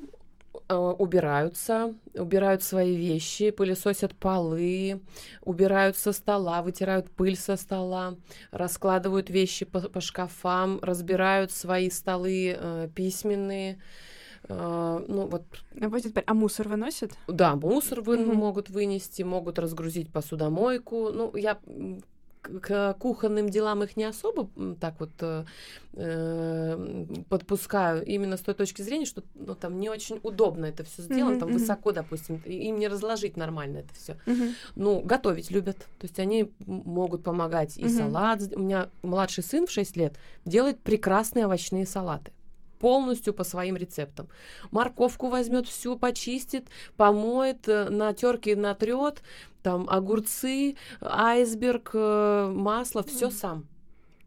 [0.69, 5.01] убираются, убирают свои вещи, пылесосят полы,
[5.41, 8.15] убирают со стола, вытирают пыль со стола,
[8.51, 13.79] раскладывают вещи по, по шкафам, разбирают свои столы э, письменные.
[14.47, 17.13] Э, ну вот пор- А мусор выносит?
[17.27, 18.35] Да, мусор вы Мгм.
[18.35, 21.09] могут вынести, могут разгрузить посудомойку.
[21.11, 21.57] Ну, я
[22.43, 25.45] к кухонным делам их не особо так вот э,
[25.93, 31.01] э, подпускаю, именно с той точки зрения, что ну, там не очень удобно это все
[31.01, 34.17] сделано, Мгм, там высоко, допустим, им не разложить нормально это все.
[34.25, 34.55] Мгм.
[34.75, 35.77] Ну, готовить любят.
[35.77, 37.97] То есть они могут помогать и Мгм.
[37.97, 38.41] салат.
[38.55, 40.15] У меня младший сын в 6 лет
[40.45, 42.31] делает прекрасные овощные салаты
[42.83, 44.27] полностью по своим рецептам.
[44.71, 46.67] Морковку возьмет всю, почистит,
[46.97, 49.23] помоет, э, на терке натрет,
[49.61, 53.67] там огурцы, айсберг, э, масло, все сам.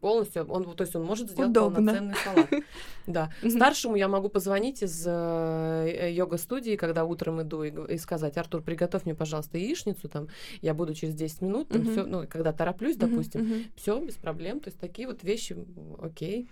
[0.01, 1.75] Полностью, он, то есть он может сделать Удобно.
[1.75, 2.49] полноценный салат.
[3.07, 3.31] Да.
[3.47, 9.13] Старшему я могу позвонить из э, йога-студии, когда утром иду, и, сказать, Артур, приготовь мне,
[9.13, 10.29] пожалуйста, яичницу, там,
[10.61, 14.69] я буду через 10 минут, там, всё, ну, когда тороплюсь, допустим, все без проблем, то
[14.69, 15.55] есть такие вот вещи,
[16.01, 16.47] окей.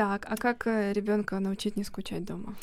[0.00, 2.54] Так, а как ребенка научить не скучать дома?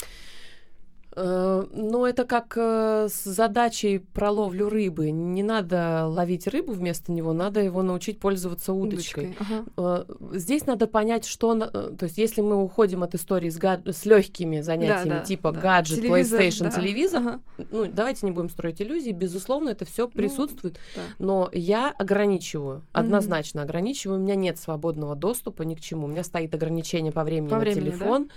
[1.17, 5.09] Э, Ну, это как э, с задачей про ловлю рыбы.
[5.11, 9.35] Не надо ловить рыбу вместо него, надо его научить пользоваться удочкой.
[9.39, 9.65] Ага.
[9.77, 10.05] Э,
[10.37, 11.55] Здесь надо понять, что...
[11.55, 15.51] То есть, если мы уходим от истории с, гад- с легкими занятиями, Да, да, типа
[15.51, 15.59] да.
[15.59, 16.69] гаджет, Телевизор, PlayStation, да.
[16.71, 17.39] телевизор, Ага.
[17.71, 21.01] ну, давайте не будем строить иллюзии, безусловно, это все присутствует, да.
[21.17, 26.23] но я ограничиваю, однозначно ограничиваю, у меня нет свободного доступа ни к чему, у меня
[26.23, 27.91] стоит ограничение по времени По на времени, да?
[27.91, 28.29] телефон,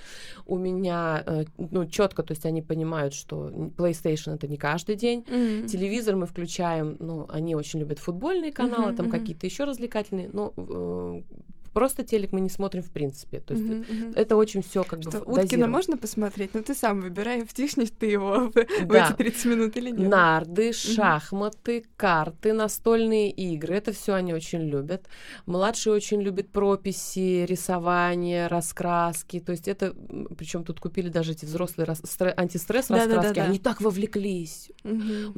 [0.46, 1.24] у меня,
[1.58, 5.66] ну, четко, то есть они понимают, что PlayStation это не каждый день, Мгм.
[5.66, 9.18] Телевизор мы включаем, ну, они очень любят футбольные каналы, Мгм, там мгм.
[9.18, 11.22] какие-то еще развлекательные, но э,
[11.72, 13.40] просто телек мы не смотрим в принципе.
[13.40, 14.12] То есть Мгм, мгм.
[14.16, 15.68] это очень все как бы Что, в- Уткина дозировано.
[15.72, 19.08] можно посмотреть, но ты сам выбирай, втихнешь ты его в, в Да.
[19.08, 20.08] эти 30 минут или нет.
[20.10, 23.74] Нарды, шахматы, карты, настольные игры.
[23.76, 25.06] Это все они очень любят.
[25.46, 29.40] Младший очень любит прописи, рисование, раскраски.
[29.40, 29.94] То есть это,
[30.36, 33.38] причем тут купили даже эти взрослые рас- стре- антистресс раскраски.
[33.38, 34.70] Они так вовлеклись.
[34.84, 34.88] У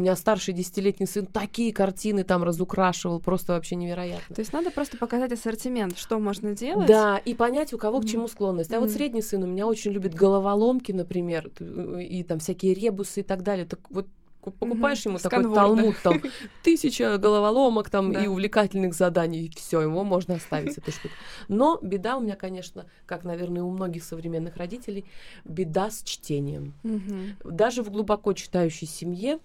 [0.01, 4.35] меня старший десятилетний сын такие картины там разукрашивал, просто вообще невероятно.
[4.35, 6.87] То есть надо просто показать ассортимент, что можно делать.
[6.89, 8.11] Да, и понять, у кого к Мгм.
[8.13, 8.73] чему склонность.
[8.73, 11.51] А вот средний сын у меня очень любит головоломки, например,
[12.01, 13.67] и там всякие ребусы и так далее.
[13.67, 14.07] Так вот
[14.41, 16.15] ку- покупаешь ему такой талмуд, там
[16.65, 18.25] тысяча головоломок там Да.
[18.25, 21.15] и увлекательных заданий, и все, его можно оставить, эту штуку.
[21.49, 25.05] Но беда у меня, конечно, как, наверное, у многих современных родителей,
[25.45, 26.75] беда с чтением.
[26.83, 27.37] Мгм.
[27.45, 29.39] Даже в глубоко читающей семье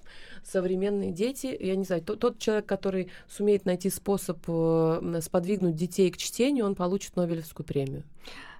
[0.43, 6.11] современные дети, я не знаю, тот, тот человек, который сумеет найти способ э, сподвигнуть детей
[6.11, 8.03] к чтению, он получит Нобелевскую премию.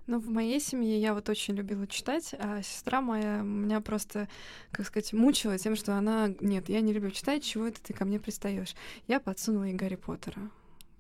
[0.08, 4.30] Ну, в моей семье я вот очень любила читать, а сестра моя меня просто,
[4.72, 6.34] как сказать, мучила тем, что она...
[6.40, 8.74] Нет, я не люблю читать, чего это ты ко мне пристаешь?
[9.08, 10.50] Я подсунула ей Гарри Поттера.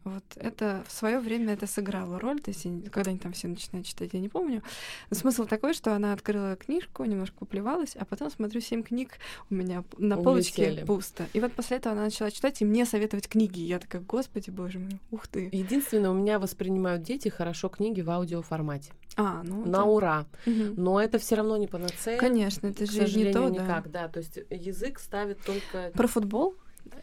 [0.07, 3.87] Вот это в свое время это сыграло роль, то есть когда они там все начинают
[3.87, 4.63] читать, я не помню.
[5.09, 9.17] Но смысл такой, что она открыла книжку, немножко поплевалась, а потом смотрю семь книг
[9.49, 10.85] у меня на полочке Улетели.
[10.85, 11.27] пусто.
[11.33, 13.59] И вот после этого она начала читать и мне советовать книги.
[13.59, 15.49] Я такая, господи, боже мой, ух ты.
[15.51, 18.91] Единственное, у меня воспринимают дети хорошо книги в аудиоформате.
[19.15, 19.83] А, ну На да.
[19.83, 20.25] ура.
[20.45, 20.75] Мгм.
[20.77, 22.17] Но это все равно не панацея.
[22.19, 23.49] Конечно, это же не то, да.
[23.49, 24.07] никак, да.
[24.07, 25.91] То есть язык ставит только...
[25.93, 26.55] Про футбол?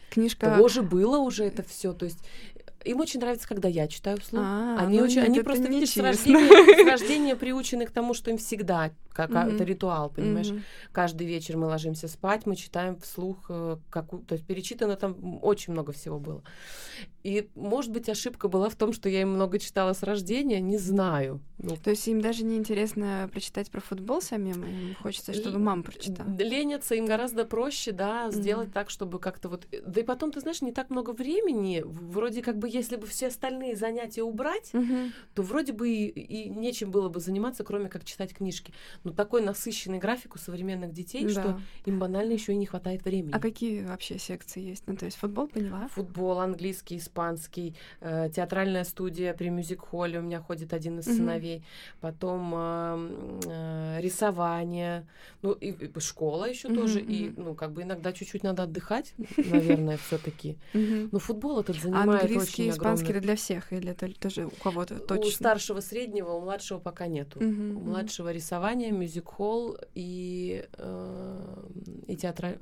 [0.09, 0.57] Книжка...
[0.57, 1.93] Тоже было уже это все.
[1.93, 2.19] То есть
[2.85, 4.43] им очень нравится, когда я читаю вслух.
[4.43, 8.13] А, они ну очень, нет, они просто видишь, с рождения, с рождения приучены к тому,
[8.13, 9.55] что им всегда как Мгм.
[9.55, 10.51] это ритуал, понимаешь?
[10.91, 15.71] Каждый вечер мы ложимся спать, мы читаем вслух, э, какую, то есть перечитано там очень
[15.71, 16.43] много всего было.
[17.23, 20.77] И, может быть, ошибка была в том, что я им много читала с рождения, не
[20.77, 21.39] знаю.
[21.57, 25.81] Ну, То есть им даже не интересно прочитать про футбол самим, им хочется, чтобы мама
[25.83, 26.27] прочитала.
[26.37, 29.65] Ленятся им гораздо проще, да, сделать так, чтобы как-то вот...
[29.71, 31.81] э, Да и потом, ты знаешь, не так много времени.
[31.85, 35.11] Вроде как бы, если бы все остальные занятия убрать, Мгм.
[35.33, 38.73] то вроде бы и, и нечем было бы заниматься, кроме как читать книжки.
[39.03, 41.59] Но такой насыщенный график у современных детей, что Да.
[41.85, 43.31] им банально еще и не хватает времени.
[43.35, 44.83] А какие вообще секции есть?
[44.87, 45.87] Ну, то есть футбол, поняла?
[45.87, 51.15] Футбол, английский, испанский, э, театральная студия при мюзик-холле у меня ходит один из Мгм.
[51.17, 51.63] сыновей,
[52.01, 55.07] потом э, э, рисование,
[55.41, 57.43] ну и, и школа еще Мгм, тоже, и мгм.
[57.43, 59.13] ну как бы иногда чуть-чуть надо отдыхать,
[59.45, 60.57] наверное, все-таки.
[61.11, 62.23] Но футбол этот А занимает
[62.65, 65.27] английский, очень испанский это для всех или это тоже у кого-то точно?
[65.27, 67.39] У старшего среднего, у младшего пока нету.
[67.43, 71.67] Мгм, У младшего рисование, мюзик-холл и, э,
[72.07, 72.57] и театра...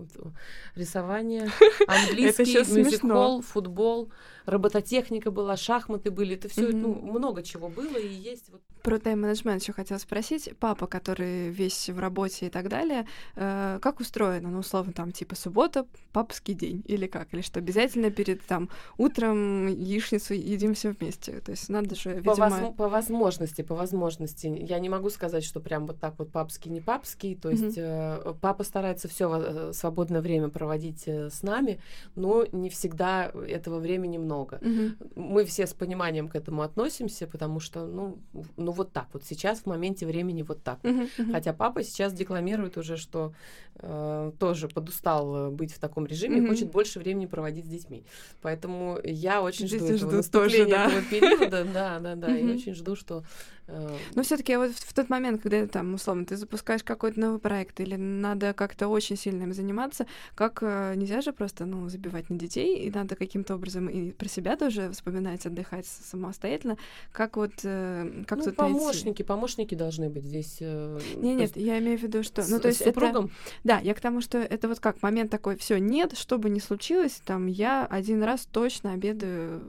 [0.76, 1.50] рисование,
[1.88, 4.12] английский, мюзик-холл, футбол,
[4.46, 6.36] робототехника была, шахматы были.
[6.36, 6.82] Это все, Мгм.
[6.82, 8.50] ну, много чего было и есть.
[8.52, 8.62] Вот.
[8.84, 10.50] Про тайм-менеджмент еще хотела спросить.
[10.60, 14.50] Папа, который весь в работе и так далее, э, как устроено?
[14.50, 17.34] Ну, условно, там, типа, суббота, папский день, или как?
[17.34, 21.40] Или что, обязательно перед, там, утром яичницу едим все вместе?
[21.40, 22.48] То есть надо же, По, видимо...
[22.48, 24.48] возм- по возможности, по возможности.
[24.48, 27.36] Я не могу сказать, что прям вот так вот папский, не папский.
[27.36, 31.80] То есть э, папа старается все свободное время проводить э, с нами,
[32.16, 34.33] но не всегда этого времени много.
[34.62, 34.96] Мгм.
[35.16, 38.18] мы все с пониманием к этому относимся, потому что, ну,
[38.58, 40.80] ну вот так вот сейчас в моменте времени вот так.
[40.84, 41.32] Мгм, мгм.
[41.32, 43.34] Хотя папа сейчас декламирует уже, что
[43.76, 46.48] э, тоже подустал э, быть в таком режиме, Мгм.
[46.48, 48.04] хочет больше времени проводить с детьми.
[48.42, 50.86] Поэтому я очень жду Дети этого ждут наступления тоже, да.
[50.86, 53.24] этого периода, да, да, да, и очень жду, что
[53.68, 57.40] э, Но все-таки вот в в тот момент, когда там, условно, ты запускаешь какой-то новый
[57.40, 60.06] проект, или надо как-то очень сильно им заниматься,
[60.36, 64.30] как э, нельзя же просто, ну, забивать на детей, и надо каким-то образом и про
[64.30, 66.78] себя тоже вспоминать, отдыхать самостоятельно.
[67.12, 68.78] Как вот, э, как ну, тут найти?
[68.80, 70.58] помощники, помощники должны быть здесь.
[70.62, 72.82] э, Не, то нет, есть я имею в виду, что, с- ну то есть с
[72.84, 73.32] это, супругом
[73.66, 76.60] да, я к тому, что это вот как момент такой, все, нет, что бы ни
[76.60, 79.62] случилось, там я один раз точно обедаю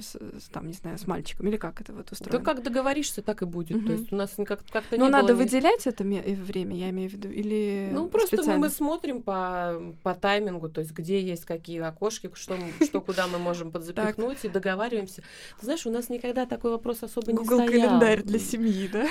[0.00, 0.16] с,
[0.52, 2.44] там не знаю с мальчиком или как это вот Да устроено?
[2.44, 3.68] как договоришься, так и будет.
[3.68, 3.92] То Мгм.
[3.92, 7.08] есть у нас никак, как-то Ну не надо было выделять это э, время, я имею
[7.10, 8.60] в виду, или Ну, просто мы, специально?
[8.66, 13.38] мы смотрим по, по таймингу, то есть где есть какие окошки, что, что куда мы
[13.38, 13.70] можем
[14.06, 15.22] подзапихнуть, и договариваемся.
[15.58, 17.66] Ты знаешь, у нас никогда такой вопрос особо не Google стоял.
[17.88, 19.06] календарь для семьи, да?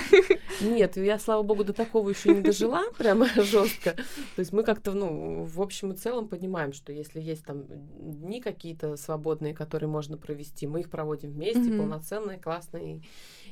[0.60, 3.92] Нет, я, слава богу, до такого еще не дожила, прямо жестко.
[4.36, 8.40] То есть мы как-то, ну, в общем и целом понимаем, что если есть там дни
[8.40, 11.78] какие-то свободные, которые можно провести, мы их проводим вместе, Мгм.
[11.78, 13.02] полноценные, классные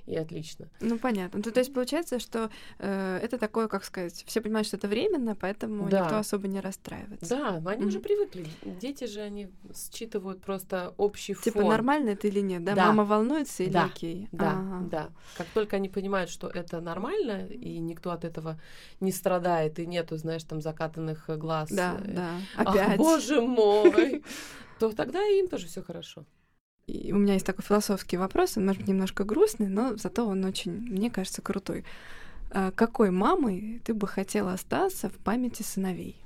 [0.08, 0.68] и, отлично.
[0.80, 1.40] Ну понятно.
[1.44, 5.34] Ну, то есть получается, что э, это такое, как сказать, все понимают, что это временно,
[5.36, 6.00] поэтому Да.
[6.00, 7.28] никто особо не расстраивается.
[7.28, 8.02] Да, они уже Мгм.
[8.04, 8.46] привыкли.
[8.62, 9.48] Дети же, они
[9.92, 11.68] считывают просто общий Типа фон.
[11.68, 12.74] нормально это или нет, да?
[12.74, 12.90] Да.
[12.92, 13.84] Mama волнуется или Да.
[13.84, 14.28] окей?
[14.32, 14.88] Да, Ага.
[14.90, 15.10] да.
[15.36, 18.58] Как только они понимают, что это нормально, и никто от этого
[19.00, 21.70] не страдает, и нету, знаешь, там закатанных глаз.
[21.70, 22.40] Да, э, да.
[22.56, 22.98] «Ах, Опять.
[22.98, 24.22] боже мой!
[24.78, 26.24] То тогда им тоже все хорошо.
[26.88, 30.42] И у меня есть такой философский вопрос, он может быть немножко грустный, но зато он
[30.46, 31.84] очень, мне кажется, крутой.
[32.50, 36.16] А какой мамой ты бы хотела остаться в памяти сыновей?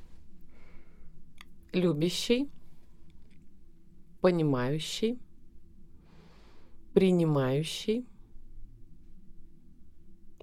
[1.73, 2.49] Любящий,
[4.21, 5.19] понимающий,
[6.95, 8.07] принимающий,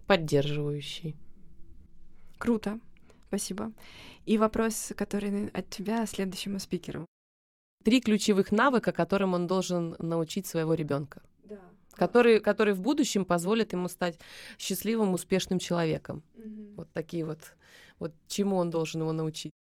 [0.06, 1.16] поддерживающий.
[2.38, 2.78] Круто.
[3.30, 3.72] Спасибо.
[4.26, 7.06] И вопрос, который от тебя следующему спикеру.
[7.84, 11.22] Три ключевых навыка, которым он должен научить своего ребенка.
[11.44, 11.60] Да.
[11.94, 14.20] Которые, которые в будущем позволят ему стать
[14.58, 16.24] счастливым, успешным человеком.
[16.36, 16.74] Угу.
[16.78, 17.40] Вот такие вот,
[18.00, 19.52] вот чему он должен его научить.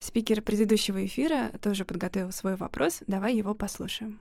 [0.00, 3.02] Спикер предыдущего эфира тоже подготовил свой вопрос.
[3.06, 4.20] Давай его послушаем.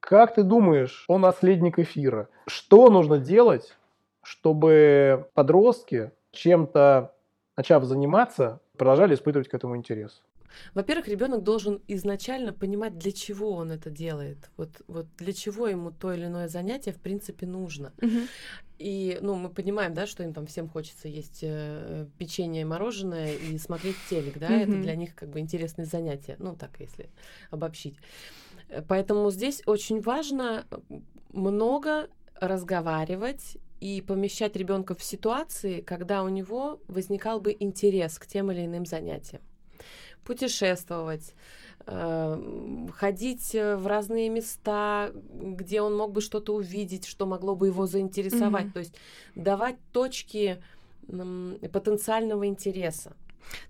[0.00, 2.28] Как ты думаешь, о наследник эфира?
[2.48, 3.76] Что нужно делать,
[4.22, 7.14] чтобы подростки чем-то,
[7.56, 10.22] начав заниматься, продолжали испытывать к этому интерес?
[10.74, 14.50] Во-первых, ребенок должен изначально понимать, для чего он это делает.
[14.56, 17.92] Вот, вот для чего ему то или иное занятие, в принципе, нужно.
[18.00, 18.18] Угу.
[18.78, 23.34] И, ну, мы понимаем, да, что им там всем хочется есть э, печенье и мороженое
[23.34, 24.54] и смотреть телек, да, угу.
[24.54, 26.36] это для них как бы интересные занятия.
[26.38, 27.08] Ну, так, если
[27.50, 27.96] обобщить.
[28.88, 30.66] Поэтому здесь очень важно
[31.32, 32.08] много
[32.40, 38.64] разговаривать и помещать ребенка в ситуации, когда у него возникал бы интерес к тем или
[38.64, 39.42] иным занятиям
[40.24, 41.34] путешествовать,
[41.86, 47.68] э, ходить э, в разные места, где он мог бы что-то увидеть, что могло бы
[47.68, 48.66] его заинтересовать.
[48.66, 48.72] Mm-hmm.
[48.72, 48.94] То есть
[49.34, 50.62] давать точки
[51.72, 53.12] потенциального интереса.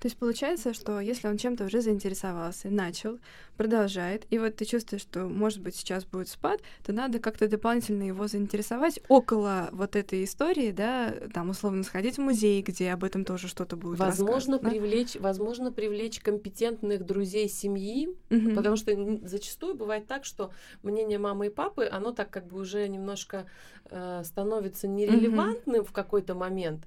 [0.01, 3.19] То есть получается, что если он чем-то уже заинтересовался, начал,
[3.57, 8.03] продолжает, и вот ты чувствуешь, что, может быть, сейчас будет спад, то надо как-то дополнительно
[8.03, 13.24] его заинтересовать около вот этой истории, да, там, условно, сходить в музей, где об этом
[13.24, 15.20] тоже что-то будет Возможно, привлечь, да?
[15.20, 18.55] возможно, привлечь компетентных друзей семьи, угу.
[18.55, 18.93] потому что
[19.23, 20.51] зачастую бывает так, что
[20.82, 23.47] мнение мамы и папы, оно так как бы уже немножко
[23.90, 25.89] э, становится нерелевантным угу.
[25.89, 26.85] в какой-то момент,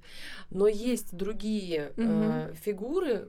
[0.49, 2.05] но есть другие угу.
[2.05, 2.74] э, фигуры,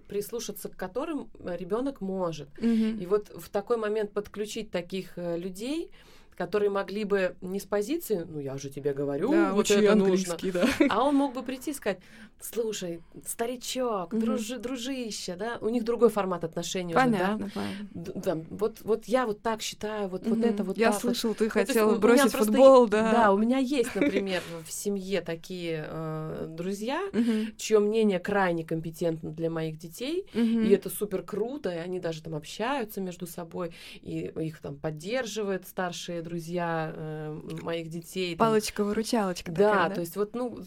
[0.08, 2.48] прислушаться к которым ребенок может.
[2.58, 2.66] Угу.
[3.00, 5.90] И вот в такой момент подключить таких э, людей,
[6.36, 10.36] которые могли бы не с позиции, ну я же тебе говорю, да, вот это нужно,
[10.52, 10.68] да.
[10.90, 11.98] а он мог бы прийти и сказать,
[12.40, 14.20] слушай, старичок, угу.
[14.20, 17.60] дружи, дружище, да, у них другой формат отношений понятно, уже, да,
[17.94, 18.20] понятно.
[18.20, 20.34] да, вот, вот я вот так считаю, вот, угу.
[20.34, 21.38] вот это вот Я так слышал, вот.
[21.38, 23.12] ты ну, хотела бросить футбол, да.
[23.12, 27.56] Да, у меня есть, например, в семье такие э, друзья, угу.
[27.56, 30.40] чье мнение крайне компетентно для моих детей, угу.
[30.40, 33.72] и это супер круто, и они даже там общаются между собой,
[34.02, 38.36] и их там поддерживают старшие друзья э, моих детей.
[38.36, 39.52] Палочка-выручалочка.
[39.52, 40.58] Да, такая, да, то есть вот, ну,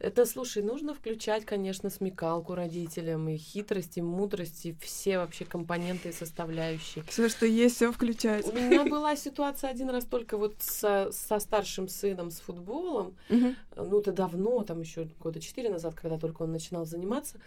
[0.00, 6.08] это, слушай, нужно включать, конечно, смекалку родителям, и хитрость, и мудрость, и все вообще компоненты
[6.08, 7.04] и составляющие.
[7.04, 8.46] Все, что есть, все включать.
[8.46, 14.00] У меня была ситуация один раз только вот со, со старшим сыном с футболом, ну,
[14.00, 17.38] это давно, там еще года четыре назад, когда только он начинал заниматься,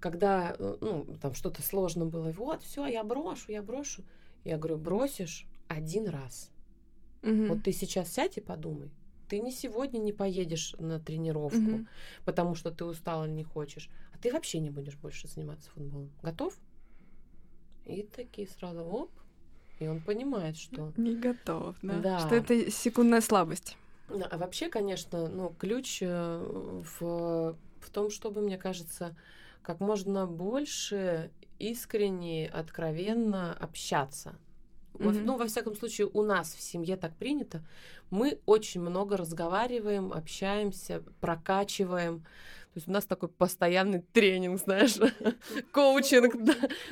[0.00, 4.02] когда, э, ну, там что-то сложно было, вот, все, я брошу, я брошу.
[4.44, 6.50] Я говорю, бросишь один раз.
[7.26, 7.46] Угу.
[7.46, 8.90] Вот ты сейчас сядь и подумай.
[9.28, 11.86] Ты не сегодня не поедешь на тренировку, угу.
[12.24, 16.12] потому что ты устал или не хочешь, а ты вообще не будешь больше заниматься футболом.
[16.22, 16.56] Готов?
[17.84, 19.10] И такие сразу оп,
[19.80, 20.92] и он понимает, что...
[20.96, 21.98] Не готов, да?
[21.98, 22.18] да.
[22.20, 23.76] Что это секундная слабость.
[24.08, 29.16] А вообще, конечно, ну, ключ э, в, в том, чтобы, мне кажется,
[29.62, 34.38] как можно больше искренне, откровенно общаться
[34.96, 35.22] Mm-hmm.
[35.24, 37.62] Ну, во всяком случае, у нас в семье так принято.
[38.10, 42.20] Мы очень много разговариваем, общаемся, прокачиваем.
[42.20, 44.96] То есть у нас такой постоянный тренинг, знаешь,
[45.72, 46.34] коучинг.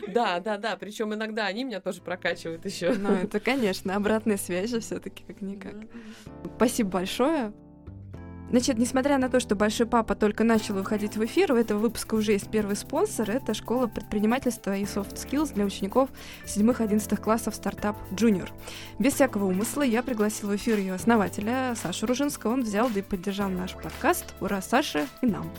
[0.09, 0.77] Да, да, да.
[0.77, 2.95] Причем иногда они меня тоже прокачивают еще.
[2.95, 5.75] Ну, это, конечно, обратная связь же все-таки как-никак.
[6.57, 7.53] Спасибо большое.
[8.51, 12.15] Значит, несмотря на то, что Большой Папа только начал выходить в эфир, у этого выпуска
[12.15, 13.31] уже есть первый спонсор.
[13.31, 16.11] Это школа предпринимательства и soft skills для учеников
[16.47, 18.49] 7-11 классов стартап Junior.
[18.99, 22.53] Без всякого умысла я пригласила в эфир ее основателя Сашу Ружинского.
[22.53, 24.35] Он взял да и поддержал наш подкаст.
[24.41, 25.51] Ура, Саша и нам!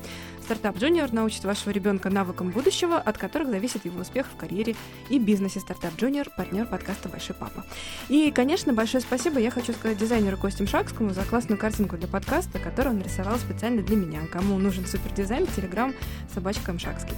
[0.46, 4.76] Стартап Junior научит вашего ребенка навыкам будущего, от которых зависит его успех в карьере
[5.10, 5.60] и бизнесе.
[5.60, 7.66] Стартап Junior– партнер подкаста «Большой папа».
[8.10, 12.60] И, конечно, большое спасибо я хочу сказать дизайнеру Костю Шакскому за классную картинку для подкаста,
[12.60, 14.20] которую он рисовал специально для меня.
[14.32, 15.96] Кому нужен супердизайн, телеграм
[16.32, 17.16] собачка Мшакский.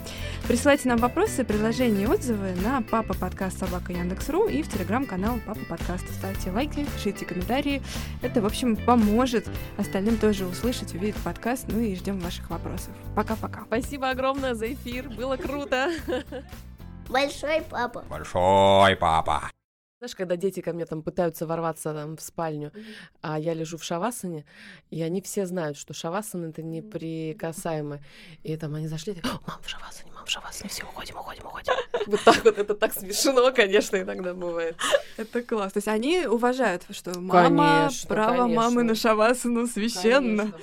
[0.48, 5.60] Присылайте нам вопросы, предложения и отзывы на папа подкаст собака Яндекс.ру и в телеграм-канал папа
[5.68, 6.06] подкаст.
[6.18, 7.82] Ставьте лайки, пишите комментарии.
[8.22, 11.66] Это, в общем, поможет остальным тоже услышать, увидеть подкаст.
[11.68, 12.94] Ну и ждем ваших вопросов.
[13.18, 13.64] Пока-пока.
[13.66, 15.10] Спасибо огромное за эфир.
[15.10, 15.90] Было круто.
[17.10, 18.06] Большой папа.
[18.08, 19.50] Большой папа.
[19.98, 22.84] Знаешь, когда дети ко мне там пытаются ворваться там, в спальню, mm-hmm.
[23.24, 24.46] а я лежу в шавасане,
[24.92, 28.04] и они все знают, что шавасан это неприкасаемое.
[28.44, 31.74] И там они зашли, и, мам, в шавасане, мам, в шавасане, все, уходим, уходим, уходим.
[32.06, 34.78] Вот так вот, это так смешно, конечно, иногда бывает.
[35.18, 35.74] Это класс.
[35.74, 40.54] То есть они уважают, что мама, право мамы на шавасану священно.